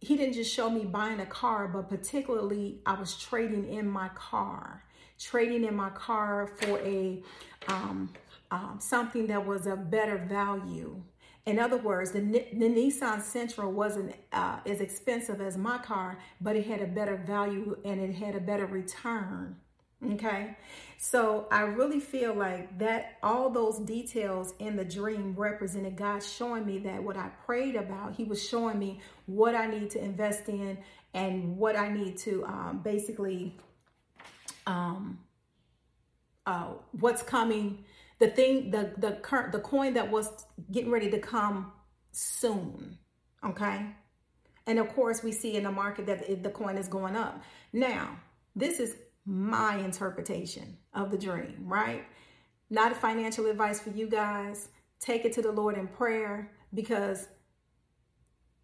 he 0.00 0.16
didn't 0.16 0.34
just 0.34 0.52
show 0.52 0.68
me 0.68 0.84
buying 0.84 1.20
a 1.20 1.26
car, 1.26 1.66
but 1.66 1.88
particularly 1.88 2.80
I 2.84 2.98
was 2.98 3.16
trading 3.16 3.66
in 3.72 3.88
my 3.88 4.08
car, 4.10 4.84
trading 5.18 5.64
in 5.64 5.74
my 5.74 5.90
car 5.90 6.46
for 6.46 6.78
a 6.80 7.22
um, 7.68 8.12
um, 8.50 8.78
something 8.80 9.26
that 9.28 9.44
was 9.44 9.66
a 9.66 9.76
better 9.76 10.18
value. 10.18 11.02
In 11.46 11.58
other 11.58 11.76
words, 11.76 12.12
the, 12.12 12.20
the 12.20 12.68
Nissan 12.68 13.20
Sentra 13.20 13.70
wasn't 13.70 14.14
uh, 14.32 14.60
as 14.64 14.80
expensive 14.80 15.40
as 15.40 15.58
my 15.58 15.78
car, 15.78 16.18
but 16.40 16.56
it 16.56 16.66
had 16.66 16.80
a 16.80 16.86
better 16.86 17.16
value 17.16 17.76
and 17.84 18.00
it 18.00 18.14
had 18.14 18.34
a 18.34 18.40
better 18.40 18.66
return. 18.66 19.56
Okay. 20.12 20.56
So 20.98 21.46
I 21.50 21.62
really 21.62 22.00
feel 22.00 22.34
like 22.34 22.78
that 22.78 23.18
all 23.22 23.50
those 23.50 23.78
details 23.78 24.54
in 24.58 24.76
the 24.76 24.84
dream 24.84 25.34
represented 25.36 25.96
God 25.96 26.22
showing 26.22 26.66
me 26.66 26.78
that 26.80 27.02
what 27.02 27.16
I 27.16 27.28
prayed 27.46 27.76
about, 27.76 28.14
He 28.14 28.24
was 28.24 28.46
showing 28.46 28.78
me 28.78 29.00
what 29.26 29.54
I 29.54 29.66
need 29.66 29.90
to 29.90 30.02
invest 30.02 30.48
in 30.48 30.78
and 31.12 31.56
what 31.56 31.76
I 31.76 31.88
need 31.90 32.18
to 32.18 32.44
um, 32.44 32.80
basically, 32.82 33.56
um, 34.66 35.18
uh, 36.46 36.72
what's 36.92 37.22
coming, 37.22 37.84
the 38.18 38.28
thing, 38.28 38.70
the 38.70 38.92
the 38.98 39.12
current, 39.12 39.52
the 39.52 39.60
coin 39.60 39.94
that 39.94 40.10
was 40.10 40.30
getting 40.70 40.90
ready 40.90 41.10
to 41.10 41.18
come 41.18 41.72
soon. 42.12 42.98
Okay. 43.44 43.86
And 44.66 44.78
of 44.78 44.88
course, 44.94 45.22
we 45.22 45.32
see 45.32 45.56
in 45.56 45.64
the 45.64 45.72
market 45.72 46.06
that 46.06 46.42
the 46.42 46.50
coin 46.50 46.78
is 46.78 46.88
going 46.88 47.16
up. 47.16 47.42
Now, 47.72 48.18
this 48.56 48.80
is 48.80 48.96
my 49.26 49.76
interpretation 49.78 50.76
of 50.92 51.10
the 51.10 51.18
dream, 51.18 51.56
right? 51.64 52.04
Not 52.70 52.96
financial 52.96 53.46
advice 53.46 53.80
for 53.80 53.90
you 53.90 54.06
guys. 54.06 54.68
Take 55.00 55.24
it 55.24 55.32
to 55.34 55.42
the 55.42 55.52
Lord 55.52 55.76
in 55.76 55.86
prayer 55.86 56.50
because 56.72 57.28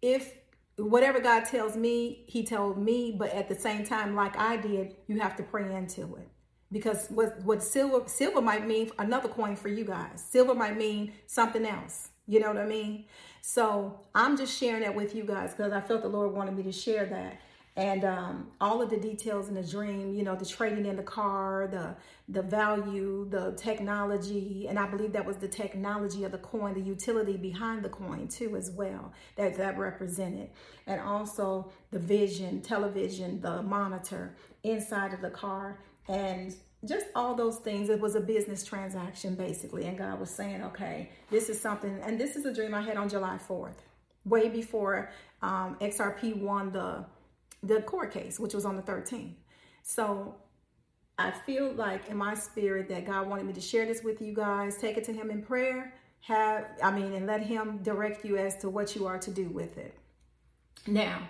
if 0.01 0.33
whatever 0.77 1.19
God 1.19 1.45
tells 1.45 1.75
me, 1.75 2.23
He 2.27 2.45
told 2.45 2.77
me, 2.77 3.15
but 3.17 3.31
at 3.31 3.47
the 3.47 3.55
same 3.55 3.85
time, 3.85 4.15
like 4.15 4.37
I 4.37 4.57
did, 4.57 4.95
you 5.07 5.19
have 5.19 5.35
to 5.37 5.43
pray 5.43 5.73
into 5.75 6.15
it. 6.15 6.27
Because 6.71 7.07
what, 7.09 7.41
what 7.43 7.61
silver 7.61 8.07
silver 8.07 8.41
might 8.41 8.65
mean 8.65 8.91
another 8.97 9.27
coin 9.27 9.55
for 9.55 9.67
you 9.67 9.83
guys. 9.83 10.23
Silver 10.23 10.55
might 10.55 10.77
mean 10.77 11.13
something 11.27 11.65
else. 11.65 12.09
You 12.27 12.39
know 12.39 12.47
what 12.47 12.57
I 12.57 12.65
mean? 12.65 13.05
So 13.41 13.99
I'm 14.15 14.37
just 14.37 14.57
sharing 14.57 14.83
that 14.83 14.95
with 14.95 15.13
you 15.13 15.25
guys 15.25 15.53
because 15.53 15.73
I 15.73 15.81
felt 15.81 16.01
the 16.01 16.07
Lord 16.07 16.33
wanted 16.33 16.55
me 16.55 16.63
to 16.63 16.71
share 16.71 17.05
that 17.07 17.41
and 17.77 18.03
um, 18.03 18.47
all 18.59 18.81
of 18.81 18.89
the 18.89 18.97
details 18.97 19.47
in 19.47 19.55
the 19.55 19.63
dream 19.63 20.13
you 20.13 20.23
know 20.23 20.35
the 20.35 20.45
trading 20.45 20.85
in 20.85 20.95
the 20.95 21.03
car 21.03 21.67
the 21.71 21.95
the 22.27 22.41
value 22.41 23.27
the 23.29 23.53
technology 23.53 24.67
and 24.67 24.77
i 24.77 24.85
believe 24.87 25.13
that 25.13 25.25
was 25.25 25.37
the 25.37 25.47
technology 25.47 26.23
of 26.23 26.31
the 26.31 26.37
coin 26.37 26.73
the 26.73 26.81
utility 26.81 27.37
behind 27.37 27.83
the 27.83 27.89
coin 27.89 28.27
too 28.27 28.55
as 28.57 28.71
well 28.71 29.13
that 29.35 29.57
that 29.57 29.77
represented. 29.77 30.49
And 30.87 30.99
also 30.99 31.71
the 31.91 31.99
vision 31.99 32.61
television 32.61 33.41
the 33.41 33.61
monitor 33.61 34.35
inside 34.63 35.13
of 35.13 35.21
the 35.21 35.29
car 35.29 35.79
and 36.07 36.55
just 36.83 37.05
all 37.15 37.35
those 37.35 37.57
things. 37.57 37.89
It 37.89 37.99
was 37.99 38.15
a 38.15 38.19
business 38.19 38.63
transaction 38.63 39.35
basically. 39.35 39.85
And 39.85 39.97
god 39.97 40.19
was 40.19 40.29
saying 40.29 40.63
okay 40.63 41.09
this 41.29 41.49
is 41.49 41.59
something 41.59 41.99
and 42.03 42.19
this 42.19 42.35
is 42.35 42.45
a 42.45 42.53
dream 42.53 42.73
i 42.73 42.81
had 42.81 42.97
on 42.97 43.09
july 43.09 43.37
4th 43.47 43.79
way 44.25 44.49
before 44.49 45.09
um, 45.41 45.75
xrp 45.81 46.37
won 46.37 46.71
the 46.71 47.05
the 47.63 47.81
court 47.81 48.11
case, 48.11 48.39
which 48.39 48.53
was 48.53 48.65
on 48.65 48.75
the 48.75 48.81
13th. 48.81 49.33
So 49.83 50.35
I 51.17 51.31
feel 51.31 51.71
like 51.73 52.09
in 52.09 52.17
my 52.17 52.33
spirit 52.33 52.89
that 52.89 53.05
God 53.05 53.27
wanted 53.27 53.45
me 53.45 53.53
to 53.53 53.61
share 53.61 53.85
this 53.85 54.03
with 54.03 54.21
you 54.21 54.33
guys. 54.33 54.77
Take 54.77 54.97
it 54.97 55.03
to 55.05 55.13
Him 55.13 55.29
in 55.29 55.41
prayer. 55.43 55.93
Have, 56.21 56.65
I 56.83 56.91
mean, 56.91 57.13
and 57.13 57.25
let 57.25 57.41
Him 57.41 57.79
direct 57.83 58.25
you 58.25 58.37
as 58.37 58.57
to 58.57 58.69
what 58.69 58.95
you 58.95 59.05
are 59.07 59.19
to 59.19 59.31
do 59.31 59.47
with 59.49 59.77
it. 59.77 59.95
Now, 60.87 61.27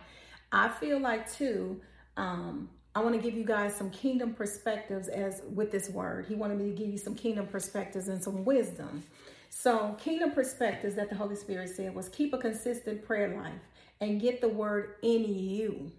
I 0.52 0.70
feel 0.70 1.00
like 1.00 1.32
too, 1.32 1.82
um, 2.18 2.70
I 2.94 3.02
want 3.02 3.16
to 3.16 3.22
give 3.22 3.38
you 3.38 3.46
guys 3.46 3.76
some 3.76 3.90
kingdom 3.90 4.34
perspectives 4.34 5.08
as 5.08 5.42
with 5.54 5.72
this 5.72 5.90
word. 5.90 6.26
He 6.28 6.36
wanted 6.36 6.58
me 6.58 6.72
to 6.72 6.76
give 6.76 6.90
you 6.90 6.98
some 6.98 7.16
kingdom 7.16 7.48
perspectives 7.48 8.08
and 8.10 8.22
some 8.22 8.44
wisdom. 8.44 9.04
So, 9.50 9.96
kingdom 10.00 10.32
perspectives 10.32 10.96
that 10.96 11.10
the 11.10 11.16
Holy 11.16 11.36
Spirit 11.36 11.70
said 11.70 11.94
was 11.94 12.10
keep 12.10 12.34
a 12.34 12.38
consistent 12.38 13.06
prayer 13.06 13.36
life 13.36 13.62
and 14.00 14.20
get 14.20 14.42
the 14.42 14.50
word 14.50 14.96
in 15.04 15.24
you. 15.24 15.92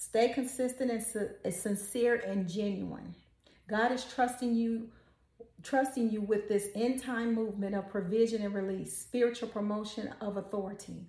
Stay 0.00 0.28
consistent 0.28 0.92
and 0.92 1.52
sincere 1.52 2.22
and 2.24 2.48
genuine. 2.48 3.16
God 3.68 3.90
is 3.90 4.04
trusting 4.04 4.54
you 4.54 4.90
trusting 5.64 6.12
you 6.12 6.20
with 6.20 6.48
this 6.48 6.68
end 6.76 7.02
time 7.02 7.34
movement 7.34 7.74
of 7.74 7.88
provision 7.88 8.42
and 8.42 8.54
release, 8.54 8.96
spiritual 8.96 9.48
promotion 9.48 10.14
of 10.20 10.36
authority. 10.36 11.08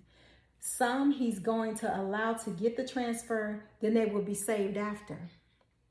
Some 0.58 1.12
he's 1.12 1.38
going 1.38 1.76
to 1.76 2.00
allow 2.00 2.32
to 2.32 2.50
get 2.50 2.76
the 2.76 2.86
transfer, 2.86 3.62
then 3.80 3.94
they 3.94 4.06
will 4.06 4.22
be 4.22 4.34
saved 4.34 4.76
after. 4.76 5.30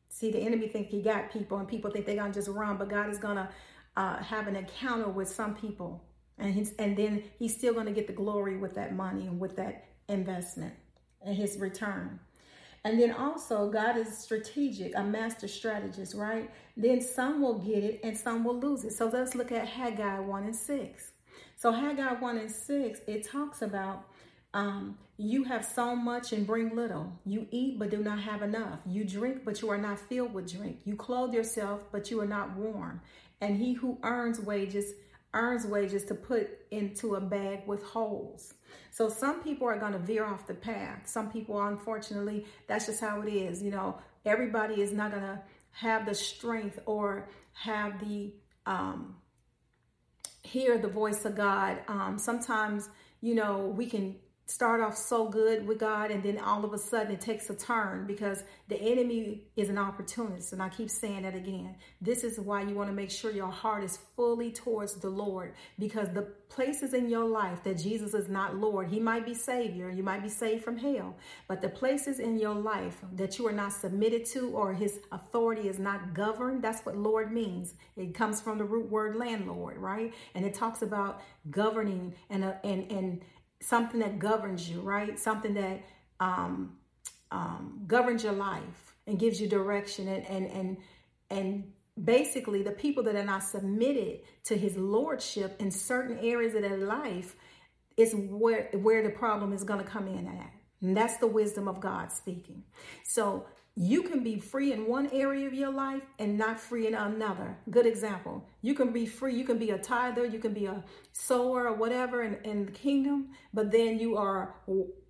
See, 0.10 0.30
the 0.30 0.40
enemy 0.40 0.68
think 0.68 0.90
he 0.90 1.02
got 1.02 1.32
people, 1.32 1.58
and 1.58 1.70
people 1.70 1.92
think 1.92 2.06
they're 2.06 2.18
gonna 2.18 2.34
just 2.34 2.50
run, 2.50 2.76
but 2.76 2.90
God 2.90 3.10
is 3.10 3.18
gonna 3.18 3.50
uh, 3.96 4.18
have 4.18 4.48
an 4.48 4.58
encounter 4.58 5.08
with 5.08 5.30
some 5.30 5.56
people, 5.56 6.04
and 6.38 6.54
he's 6.54 6.74
and 6.74 6.98
then 6.98 7.24
he's 7.40 7.56
still 7.56 7.74
gonna 7.74 7.94
get 7.94 8.08
the 8.08 8.14
glory 8.14 8.58
with 8.58 8.76
that 8.76 8.94
money 8.94 9.26
and 9.26 9.40
with 9.40 9.56
that 9.56 9.86
investment 10.10 10.74
and 11.22 11.38
his 11.38 11.58
return. 11.58 12.20
And 12.86 13.00
then 13.00 13.12
also, 13.12 13.70
God 13.70 13.98
is 13.98 14.18
strategic, 14.18 14.96
a 14.96 15.04
master 15.04 15.48
strategist, 15.48 16.15
right? 16.15 16.50
Then 16.78 17.02
some 17.02 17.42
will 17.42 17.60
get 17.60 17.84
it 17.84 18.00
and 18.04 18.18
some 18.18 18.44
will 18.44 18.60
lose 18.60 18.86
it. 18.86 18.94
So 18.94 19.08
let's 19.08 19.36
look 19.36 19.52
at 19.52 19.68
Haggai 19.68 20.20
1 20.20 20.44
and 20.44 20.56
6. 20.56 21.12
So, 21.58 21.72
Haggai 21.74 22.13
1 22.13 22.38
and 22.38 22.52
6, 22.52 23.02
it 23.06 23.28
talks 23.28 23.62
about 23.62 24.06
um, 24.54 24.98
you 25.18 25.44
have 25.44 25.65
so 25.65 25.96
much 25.96 26.32
and 26.32 26.48
bring 26.48 26.76
little. 26.76 27.12
You 27.26 27.48
eat 27.52 27.78
but 27.78 27.89
do 27.89 27.98
not 27.98 28.20
have 28.20 28.42
enough. 28.42 28.80
You 28.86 29.04
drink 29.04 29.44
but 29.44 29.62
you 29.62 29.70
are 29.70 29.78
not 29.78 30.00
filled 30.00 30.34
with 30.34 30.52
drink. 30.52 30.80
You 30.86 30.96
clothe 30.96 31.34
yourself 31.34 31.84
but 31.92 32.10
you 32.10 32.20
are 32.22 32.28
not 32.28 32.56
warm. 32.56 33.02
And 33.42 33.58
he 33.58 33.74
who 33.74 33.98
earns 34.04 34.39
wages 34.39 34.94
earns 35.34 35.65
wages 35.65 36.06
to 36.06 36.15
put 36.15 36.50
into 36.72 37.15
a 37.15 37.22
bag 37.22 37.62
with 37.68 37.84
holes. 37.84 38.54
So 38.92 39.10
some 39.10 39.44
people 39.44 39.68
are 39.68 39.78
going 39.78 39.94
to 39.94 40.00
veer 40.00 40.26
off 40.26 40.48
the 40.48 40.54
path. 40.54 41.02
Some 41.06 41.32
people, 41.32 41.62
unfortunately, 41.62 42.46
that's 42.68 42.88
just 42.88 43.00
how 43.00 43.22
it 43.22 43.32
is. 43.32 43.62
You 43.62 43.72
know, 43.72 43.98
everybody 44.26 44.82
is 44.82 44.92
not 44.92 45.12
going 45.12 45.24
to 45.24 45.39
have 45.72 46.06
the 46.06 46.15
strength 46.15 46.80
or 46.86 47.30
have 47.54 48.00
the 48.00 48.34
um, 48.65 49.15
hear 50.44 50.78
the 50.78 50.88
voice 50.88 51.26
of 51.26 51.36
God. 51.36 51.80
Um, 51.88 52.18
sometimes, 52.18 52.89
you 53.22 53.36
know, 53.36 53.74
we 53.76 53.86
can 53.86 54.15
start 54.50 54.82
off 54.82 54.98
so 54.98 55.30
good 55.30 55.68
with 55.68 55.78
God 55.78 56.10
and 56.10 56.24
then 56.24 56.40
all 56.40 56.66
of 56.66 56.74
a 56.74 56.78
sudden 56.78 57.12
it 57.12 57.22
takes 57.22 57.52
a 57.52 57.56
turn 57.56 58.08
because 58.08 58.44
the 58.68 58.82
enemy 58.82 59.44
is 59.56 59.70
an 59.70 59.78
opportunist. 59.78 60.54
And 60.54 60.62
I 60.62 60.70
keep 60.70 60.90
saying 60.90 61.22
that 61.22 61.36
again. 61.36 61.76
This 62.02 62.24
is 62.24 62.40
why 62.40 62.64
you 62.64 62.74
want 62.74 62.90
to 62.90 62.96
make 62.96 63.12
sure 63.12 63.30
your 63.30 63.52
heart 63.52 63.84
is 63.84 64.00
fully 64.16 64.52
towards 64.52 64.96
the 64.96 65.10
Lord 65.10 65.54
because 65.78 66.10
the 66.14 66.24
places 66.50 66.96
in 66.96 67.08
your 67.10 67.26
life 67.26 67.64
that 67.64 67.78
Jesus 67.78 68.16
is 68.16 68.28
not 68.28 68.56
Lord, 68.56 68.90
He 68.90 69.00
might 69.00 69.24
be 69.24 69.36
Savior, 69.36 69.92
you 69.92 70.02
might 70.02 70.24
be 70.24 70.30
saved 70.30 70.64
from 70.64 70.78
hell, 70.78 71.16
but 71.48 71.62
the 71.62 71.70
places 71.70 72.20
in 72.20 72.40
your 72.40 72.56
life 72.56 72.98
that 73.14 73.38
you 73.38 73.48
are 73.48 73.52
not 73.52 73.72
submitted 73.72 74.26
to 74.34 74.50
or 74.50 74.74
His 74.74 75.00
authority 75.12 75.70
is 75.70 75.78
not 75.78 76.16
governed, 76.16 76.64
that's 76.64 76.84
what 76.86 76.98
Lord 76.98 77.32
means. 77.32 77.76
It 77.96 78.16
comes 78.16 78.42
from 78.42 78.58
the 78.58 78.64
root 78.64 78.90
word 78.90 79.16
landlord, 79.16 79.78
right? 79.78 80.12
And 80.34 80.44
it 80.44 80.56
talks 80.56 80.82
about 80.82 81.22
governing 81.52 82.16
and, 82.32 82.44
uh, 82.44 82.54
and, 82.64 82.92
and, 82.92 83.22
something 83.62 84.00
that 84.00 84.19
governs 84.19 84.69
you, 84.69 84.82
right? 84.82 85.17
Something 85.19 85.54
that 85.56 85.82
um, 86.19 86.78
um, 87.32 87.84
governs 87.88 88.24
your 88.24 88.34
life 88.34 88.95
and 89.08 89.19
gives 89.19 89.41
you 89.41 89.48
direction 89.48 90.08
and 90.08 90.26
and 90.26 90.45
and 90.48 90.78
and 91.30 91.72
basically 92.04 92.63
the 92.63 92.72
people 92.72 93.04
that 93.04 93.15
are 93.15 93.26
not 93.26 93.43
submitted 93.43 94.22
to 94.45 94.58
his 94.58 94.78
lordship 94.78 95.56
in 95.60 95.72
certain 95.72 96.17
areas 96.19 96.56
of 96.56 96.62
their 96.62 96.78
life 96.78 97.36
is 97.98 98.13
where 98.15 98.69
where 98.74 99.04
the 99.04 99.10
problem 99.10 99.54
is 99.54 99.63
going 99.63 99.84
to 99.84 99.89
come 99.89 100.08
in 100.08 100.28
at. 100.28 100.52
And 100.82 100.95
that's 100.95 101.17
the 101.17 101.28
wisdom 101.28 101.67
of 101.67 101.82
God 101.82 102.12
speaking. 102.12 102.63
So 103.04 103.45
you 103.82 104.04
can 104.04 104.24
be 104.24 104.38
free 104.38 104.74
in 104.74 104.88
one 104.88 105.10
area 105.13 105.48
of 105.48 105.54
your 105.54 105.72
life 105.72 106.02
and 106.20 106.38
not 106.38 106.60
free 106.60 106.86
in 106.86 106.96
another. 106.96 107.58
Good 107.70 107.86
example. 107.86 108.46
You 108.62 108.74
can 108.74 108.92
be 108.92 109.06
free. 109.06 109.34
You 109.34 109.46
can 109.46 109.58
be 109.58 109.70
a 109.70 109.78
tither. 109.78 110.26
You 110.26 110.39
can 110.39 110.54
be 110.54 110.65
a 110.65 110.84
sower 111.13 111.70
or 111.70 111.74
whatever 111.76 112.24
in, 112.24 112.39
in 112.44 112.65
the 112.65 112.74
kingdom, 112.74 113.30
but 113.54 113.72
then 113.72 113.98
you 113.98 114.18
are 114.18 114.54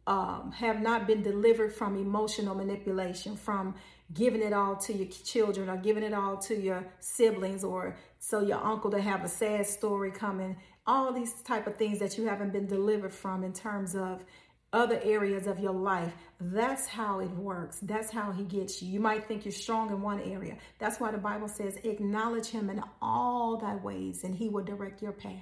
um, 0.06 0.52
have 0.52 0.82
not 0.82 1.08
been 1.08 1.24
delivered 1.24 1.74
from 1.74 1.96
emotional 1.96 2.54
manipulation, 2.54 3.36
from 3.36 3.74
giving 4.14 4.44
it 4.44 4.54
all 4.54 4.76
to 4.76 4.94
your 4.94 5.08
children 5.08 5.68
or 5.68 5.78
giving 5.78 6.04
it 6.04 6.14
all 6.14 6.38
to 6.38 6.56
your 6.56 6.86
siblings 7.00 7.64
or 7.64 7.96
so 8.20 8.40
your 8.42 8.64
uncle 8.64 8.92
to 8.92 9.02
have 9.02 9.24
a 9.24 9.28
sad 9.28 9.66
story 9.66 10.12
coming. 10.12 10.56
All 10.86 11.12
these 11.12 11.42
type 11.42 11.66
of 11.66 11.76
things 11.76 11.98
that 12.00 12.20
you 12.20 12.28
haven't 12.28 12.54
been 12.54 12.68
delivered 12.68 13.14
from 13.14 13.44
in 13.44 13.52
terms 13.52 13.96
of 13.96 14.24
other 14.72 15.00
areas 15.04 15.48
of 15.48 15.60
your 15.60 15.74
life. 15.74 16.14
That's 16.40 16.88
how 16.88 17.20
it 17.20 17.30
works. 17.32 17.80
That's 17.82 18.12
how 18.12 18.32
he 18.32 18.44
gets 18.44 18.82
you. 18.82 18.92
You 18.92 19.00
might 19.00 19.28
think 19.28 19.46
you're 19.46 19.52
strong 19.52 19.90
in 19.90 20.02
one 20.02 20.22
area. 20.22 20.58
That's 20.78 21.00
why 21.00 21.12
the 21.12 21.18
Bible 21.18 21.48
says, 21.48 21.78
acknowledge 21.84 22.48
him 22.48 22.70
in 22.70 22.82
all 23.02 23.58
thy 23.58 23.76
ways, 23.76 24.24
and 24.24 24.34
he 24.34 24.48
will 24.48 24.64
direct 24.64 25.02
your 25.02 25.12
path. 25.12 25.34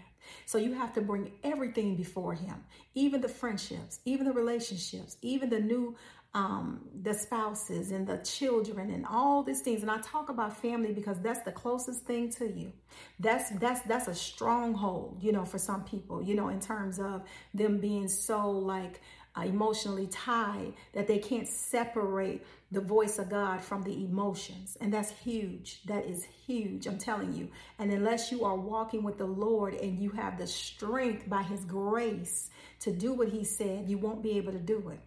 So 0.45 0.57
you 0.57 0.73
have 0.73 0.93
to 0.93 1.01
bring 1.01 1.31
everything 1.43 1.95
before 1.95 2.33
him, 2.33 2.63
even 2.95 3.21
the 3.21 3.29
friendships, 3.29 3.99
even 4.05 4.25
the 4.25 4.33
relationships, 4.33 5.17
even 5.21 5.49
the 5.49 5.59
new 5.59 5.95
um, 6.37 6.81
the 7.01 7.15
spouses 7.15 7.89
and 7.89 8.05
the 8.05 8.17
children 8.17 8.91
and 8.91 9.07
all 9.07 9.41
these 9.41 9.61
things. 9.61 9.81
And 9.81 9.89
I 9.89 9.97
talk 10.01 10.29
about 10.29 10.55
family 10.55 10.91
because 10.91 11.19
that's 11.19 11.41
the 11.41 11.51
closest 11.51 12.05
thing 12.05 12.29
to 12.33 12.47
you. 12.47 12.71
That's 13.19 13.49
that's 13.51 13.81
that's 13.81 14.07
a 14.07 14.13
stronghold, 14.13 15.17
you 15.19 15.31
know, 15.31 15.45
for 15.45 15.57
some 15.57 15.83
people, 15.83 16.21
you 16.21 16.35
know, 16.35 16.49
in 16.49 16.59
terms 16.59 16.99
of 16.99 17.23
them 17.55 17.79
being 17.79 18.07
so 18.07 18.51
like 18.51 19.01
uh, 19.35 19.41
emotionally 19.45 20.05
tied 20.07 20.73
that 20.93 21.07
they 21.07 21.17
can't 21.17 21.47
separate 21.47 22.45
the 22.71 22.81
voice 22.81 23.17
of 23.17 23.31
God 23.31 23.63
from 23.63 23.81
the 23.81 24.03
emotions. 24.03 24.77
And 24.79 24.93
that's 24.93 25.09
huge. 25.09 25.81
That 25.85 26.05
is 26.05 26.23
huge. 26.45 26.85
I'm 26.85 26.99
telling 26.99 27.33
you. 27.33 27.49
And 27.79 27.91
unless 27.91 28.31
you 28.31 28.45
are 28.45 28.55
walking 28.55 29.01
with 29.01 29.17
the 29.17 29.25
Lord 29.25 29.73
and 29.73 29.97
you 29.97 30.11
have 30.11 30.37
the 30.37 30.45
strength 30.45 31.27
by 31.27 31.41
His 31.41 31.65
grace 31.65 32.51
to 32.81 32.91
do 32.91 33.13
what 33.13 33.29
He 33.29 33.43
said, 33.43 33.89
you 33.89 33.97
won't 33.97 34.21
be 34.21 34.37
able 34.37 34.51
to 34.51 34.59
do 34.59 34.89
it. 34.89 34.99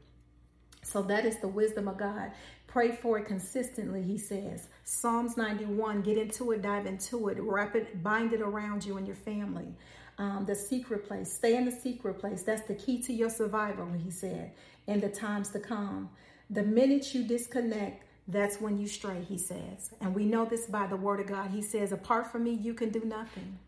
So 0.82 1.02
that 1.02 1.26
is 1.26 1.38
the 1.38 1.48
wisdom 1.48 1.88
of 1.88 1.98
God. 1.98 2.32
Pray 2.66 2.92
for 2.92 3.18
it 3.18 3.26
consistently, 3.26 4.02
he 4.02 4.16
says. 4.16 4.68
Psalms 4.84 5.36
91, 5.36 6.02
get 6.02 6.16
into 6.16 6.52
it, 6.52 6.62
dive 6.62 6.86
into 6.86 7.28
it, 7.28 7.38
wrap 7.40 7.74
it, 7.74 8.02
bind 8.02 8.32
it 8.32 8.40
around 8.40 8.84
you 8.84 8.96
and 8.96 9.06
your 9.06 9.16
family 9.16 9.74
um, 10.20 10.44
the 10.44 10.54
secret 10.54 11.08
place. 11.08 11.32
Stay 11.32 11.56
in 11.56 11.64
the 11.64 11.72
secret 11.72 12.18
place. 12.18 12.42
That's 12.42 12.62
the 12.62 12.74
key 12.74 13.00
to 13.02 13.12
your 13.12 13.30
survival, 13.30 13.90
he 13.92 14.10
said, 14.10 14.52
in 14.86 15.00
the 15.00 15.08
times 15.08 15.48
to 15.52 15.58
come. 15.58 16.10
The 16.50 16.62
minute 16.62 17.14
you 17.14 17.24
disconnect, 17.24 18.04
that's 18.28 18.60
when 18.60 18.76
you 18.78 18.86
stray, 18.86 19.24
he 19.26 19.38
says. 19.38 19.90
And 20.00 20.14
we 20.14 20.26
know 20.26 20.44
this 20.44 20.66
by 20.66 20.86
the 20.86 20.96
word 20.96 21.20
of 21.20 21.26
God. 21.26 21.50
He 21.50 21.62
says, 21.62 21.90
apart 21.90 22.30
from 22.30 22.44
me, 22.44 22.52
you 22.52 22.74
can 22.74 22.90
do 22.90 23.00
nothing. 23.00 23.58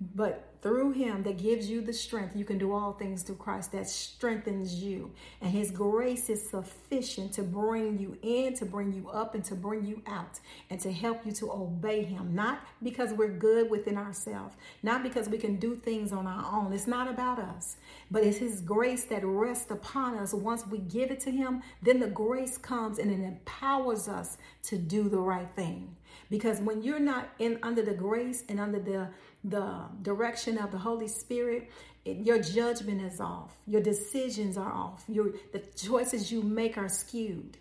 But 0.00 0.52
through 0.62 0.92
him 0.92 1.22
that 1.24 1.38
gives 1.38 1.68
you 1.68 1.80
the 1.80 1.92
strength, 1.92 2.36
you 2.36 2.44
can 2.44 2.56
do 2.56 2.72
all 2.72 2.92
things 2.92 3.22
through 3.22 3.36
Christ 3.36 3.72
that 3.72 3.88
strengthens 3.88 4.74
you. 4.74 5.10
And 5.40 5.50
his 5.50 5.70
grace 5.70 6.30
is 6.30 6.48
sufficient 6.48 7.32
to 7.34 7.42
bring 7.42 7.98
you 7.98 8.16
in, 8.22 8.54
to 8.54 8.64
bring 8.64 8.92
you 8.92 9.08
up, 9.10 9.34
and 9.34 9.44
to 9.44 9.54
bring 9.54 9.84
you 9.84 10.02
out, 10.06 10.38
and 10.70 10.80
to 10.80 10.92
help 10.92 11.26
you 11.26 11.32
to 11.32 11.52
obey 11.52 12.04
him. 12.04 12.34
Not 12.34 12.60
because 12.82 13.12
we're 13.12 13.28
good 13.28 13.70
within 13.70 13.96
ourselves, 13.96 14.56
not 14.82 15.02
because 15.02 15.28
we 15.28 15.38
can 15.38 15.56
do 15.56 15.74
things 15.74 16.12
on 16.12 16.26
our 16.26 16.44
own. 16.52 16.72
It's 16.72 16.86
not 16.86 17.08
about 17.08 17.38
us, 17.38 17.76
but 18.10 18.22
it's 18.22 18.38
his 18.38 18.60
grace 18.60 19.04
that 19.06 19.24
rests 19.24 19.70
upon 19.70 20.16
us. 20.16 20.32
Once 20.32 20.66
we 20.66 20.78
give 20.78 21.10
it 21.10 21.20
to 21.20 21.30
him, 21.30 21.62
then 21.82 21.98
the 21.98 22.08
grace 22.08 22.56
comes 22.56 22.98
and 22.98 23.10
it 23.10 23.24
empowers 23.24 24.08
us 24.08 24.38
to 24.64 24.78
do 24.78 25.08
the 25.08 25.18
right 25.18 25.48
thing. 25.56 25.96
Because 26.30 26.60
when 26.60 26.82
you're 26.82 27.00
not 27.00 27.30
in 27.38 27.58
under 27.62 27.82
the 27.82 27.94
grace 27.94 28.44
and 28.48 28.60
under 28.60 28.78
the 28.78 29.08
the 29.44 29.86
direction 30.02 30.58
of 30.58 30.70
the 30.70 30.78
Holy 30.78 31.08
Spirit, 31.08 31.70
it, 32.04 32.18
your 32.18 32.40
judgment 32.40 33.02
is 33.02 33.20
off. 33.20 33.52
Your 33.66 33.80
decisions 33.80 34.56
are 34.56 34.72
off. 34.72 35.04
Your 35.08 35.32
the 35.52 35.60
choices 35.76 36.30
you 36.30 36.42
make 36.42 36.78
are 36.78 36.88
skewed. 36.88 37.58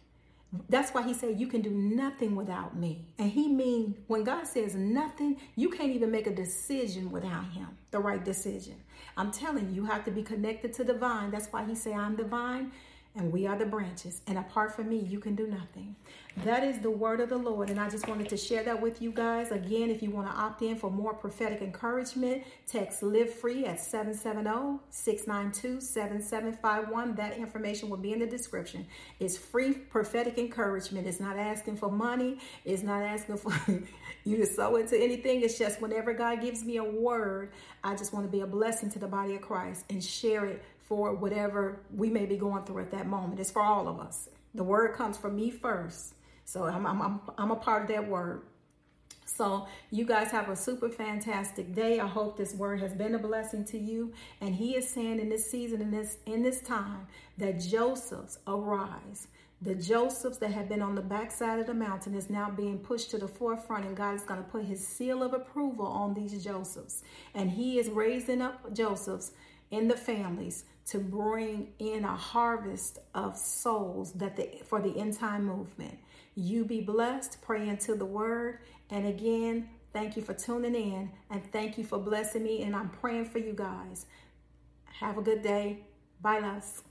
That's 0.68 0.92
why 0.92 1.04
he 1.04 1.14
said 1.14 1.40
you 1.40 1.48
can 1.48 1.62
do 1.62 1.70
nothing 1.70 2.36
without 2.36 2.78
me. 2.78 3.06
And 3.18 3.32
he 3.32 3.48
mean 3.48 3.96
when 4.08 4.24
God 4.24 4.46
says 4.46 4.76
nothing, 4.76 5.38
you 5.56 5.70
can't 5.70 5.92
even 5.92 6.12
make 6.12 6.28
a 6.28 6.36
decision 6.36 7.10
without 7.10 7.46
him, 7.52 7.70
the 7.92 8.00
right 8.00 8.24
decision. 8.24 8.76
I'm 9.16 9.32
telling 9.32 9.70
you, 9.70 9.76
you 9.76 9.86
have 9.86 10.04
to 10.06 10.12
be 10.12 10.24
connected 10.24 10.74
to 10.74 10.84
the 10.84 10.94
vine. 10.94 11.32
That's 11.32 11.48
why 11.48 11.66
he 11.66 11.74
say 11.74 11.94
I'm 11.94 12.18
the 12.18 12.26
vine 12.26 12.72
and 13.16 13.32
we 13.32 13.46
are 13.46 13.58
the 13.58 13.66
branches. 13.66 14.22
And 14.26 14.38
apart 14.38 14.74
from 14.74 14.88
me, 14.90 14.98
you 14.98 15.20
can 15.20 15.36
do 15.36 15.46
nothing. 15.46 15.96
That 16.46 16.64
is 16.64 16.80
the 16.80 16.90
word 16.90 17.20
of 17.20 17.28
the 17.28 17.38
Lord. 17.38 17.70
And 17.70 17.78
I 17.78 17.90
just 17.90 18.08
wanted 18.08 18.30
to 18.30 18.38
share 18.38 18.64
that 18.64 18.82
with 18.82 19.02
you 19.02 19.12
guys. 19.12 19.52
Again, 19.52 19.90
if 19.90 20.02
you 20.02 20.10
want 20.12 20.30
to 20.30 20.34
opt 20.34 20.62
in 20.62 20.78
for 20.78 20.90
more 20.90 21.14
prophetic 21.14 21.62
encouragement, 21.62 22.44
text 22.68 23.04
live 23.04 23.34
free 23.34 23.66
at 23.66 23.82
770 23.82 24.80
692 24.90 25.82
7751. 25.82 27.16
That 27.16 27.38
information 27.38 27.90
will 27.90 27.98
be 27.98 28.14
in 28.14 28.20
the 28.20 28.28
description. 28.28 28.88
It's 29.20 29.38
free 29.38 29.74
prophetic 29.74 30.38
encouragement. 30.38 31.06
It's 31.06 31.20
not 31.20 31.38
asking 31.38 31.78
for 31.78 31.92
money, 31.92 32.40
it's 32.64 32.82
not 32.82 33.02
asking 33.04 33.38
for 33.38 33.54
you 34.24 34.38
to 34.38 34.46
sow 34.46 34.78
into 34.78 34.98
anything. 34.98 35.42
It's 35.42 35.60
just 35.60 35.82
whenever 35.82 36.14
God 36.14 36.40
gives 36.40 36.64
me 36.64 36.78
a 36.78 36.84
word, 36.84 37.52
I 37.84 37.96
just 37.96 38.14
want 38.14 38.26
to 38.26 38.32
be 38.32 38.40
a 38.40 38.48
blessing 38.48 38.90
to 38.92 39.00
the 39.00 39.08
body 39.08 39.36
of 39.36 39.42
Christ 39.42 39.86
and 39.90 40.02
share 40.02 40.46
it 40.46 40.64
for 40.92 41.14
whatever 41.14 41.80
we 41.96 42.10
may 42.10 42.26
be 42.26 42.36
going 42.36 42.62
through 42.66 42.82
at 42.82 42.92
that 42.92 43.08
moment. 43.08 43.40
It's 43.40 43.50
for 43.50 43.62
all 43.62 43.88
of 43.88 43.98
us. 43.98 44.28
The 44.54 44.64
word 44.66 44.94
comes 44.94 45.18
from 45.18 45.38
me 45.38 45.50
first. 45.50 46.16
So 46.44 46.66
I'm, 46.66 46.86
I'm, 46.86 47.02
I'm, 47.02 47.22
I'm 47.38 47.52
a 47.52 47.56
part 47.56 47.84
of 47.84 47.88
that 47.88 48.10
word. 48.10 48.42
So 49.24 49.68
you 49.90 50.04
guys 50.04 50.32
have 50.32 50.50
a 50.50 50.56
super 50.58 50.90
fantastic 50.90 51.74
day. 51.74 52.02
I 52.02 52.08
hope 52.08 52.36
this 52.36 52.54
word 52.54 52.82
has 52.82 52.94
been 52.94 53.16
a 53.16 53.20
blessing 53.20 53.64
to 53.68 53.78
you. 53.78 54.12
And 54.42 54.54
he 54.54 54.76
is 54.76 54.90
saying 54.90 55.22
in 55.22 55.30
this 55.30 55.50
season, 55.50 55.82
in 55.82 55.92
this 55.92 56.18
in 56.26 56.44
this 56.44 56.60
time, 56.60 57.08
that 57.38 57.62
Joseph's 57.62 58.40
arise. 58.46 59.30
The 59.62 59.76
Josephs 59.76 60.40
that 60.40 60.52
have 60.52 60.68
been 60.68 60.82
on 60.82 60.96
the 60.96 61.02
backside 61.02 61.60
of 61.60 61.68
the 61.68 61.74
mountain 61.74 62.16
is 62.16 62.30
now 62.30 62.50
being 62.50 62.80
pushed 62.80 63.12
to 63.12 63.18
the 63.18 63.30
forefront, 63.30 63.86
and 63.86 63.96
God 63.96 64.16
is 64.16 64.24
going 64.24 64.44
to 64.44 64.50
put 64.50 64.66
his 64.66 64.86
seal 64.86 65.24
of 65.24 65.34
approval 65.34 65.86
on 65.86 66.16
these 66.16 66.44
Josephs. 66.44 67.04
And 67.34 67.50
he 67.50 67.80
is 67.80 67.88
raising 67.88 68.42
up 68.42 68.74
Josephs 68.74 69.32
in 69.72 69.88
the 69.88 69.98
families 69.98 70.66
to 70.86 71.00
bring 71.00 71.70
in 71.80 72.04
a 72.04 72.16
harvest 72.16 73.00
of 73.16 73.38
souls 73.38 74.12
that 74.14 74.36
the, 74.36 74.50
for 74.68 74.82
the 74.82 74.98
end 74.98 75.18
time 75.18 75.46
movement. 75.46 75.98
You 76.36 76.66
be 76.66 76.82
blessed, 76.82 77.42
pray 77.42 77.68
into 77.68 77.96
the 77.96 78.06
word. 78.06 78.60
And 78.90 79.08
again, 79.08 79.70
thank 79.94 80.16
you 80.16 80.22
for 80.22 80.34
tuning 80.34 80.76
in 80.76 81.12
and 81.30 81.42
thank 81.52 81.78
you 81.78 81.84
for 81.84 81.98
blessing 81.98 82.44
me. 82.44 82.64
And 82.64 82.76
I'm 82.76 82.90
praying 82.90 83.26
for 83.26 83.40
you 83.40 83.54
guys. 83.54 84.06
Have 85.00 85.18
a 85.18 85.22
good 85.22 85.42
day. 85.42 85.80
Bye, 86.22 86.40
loves. 86.40 86.84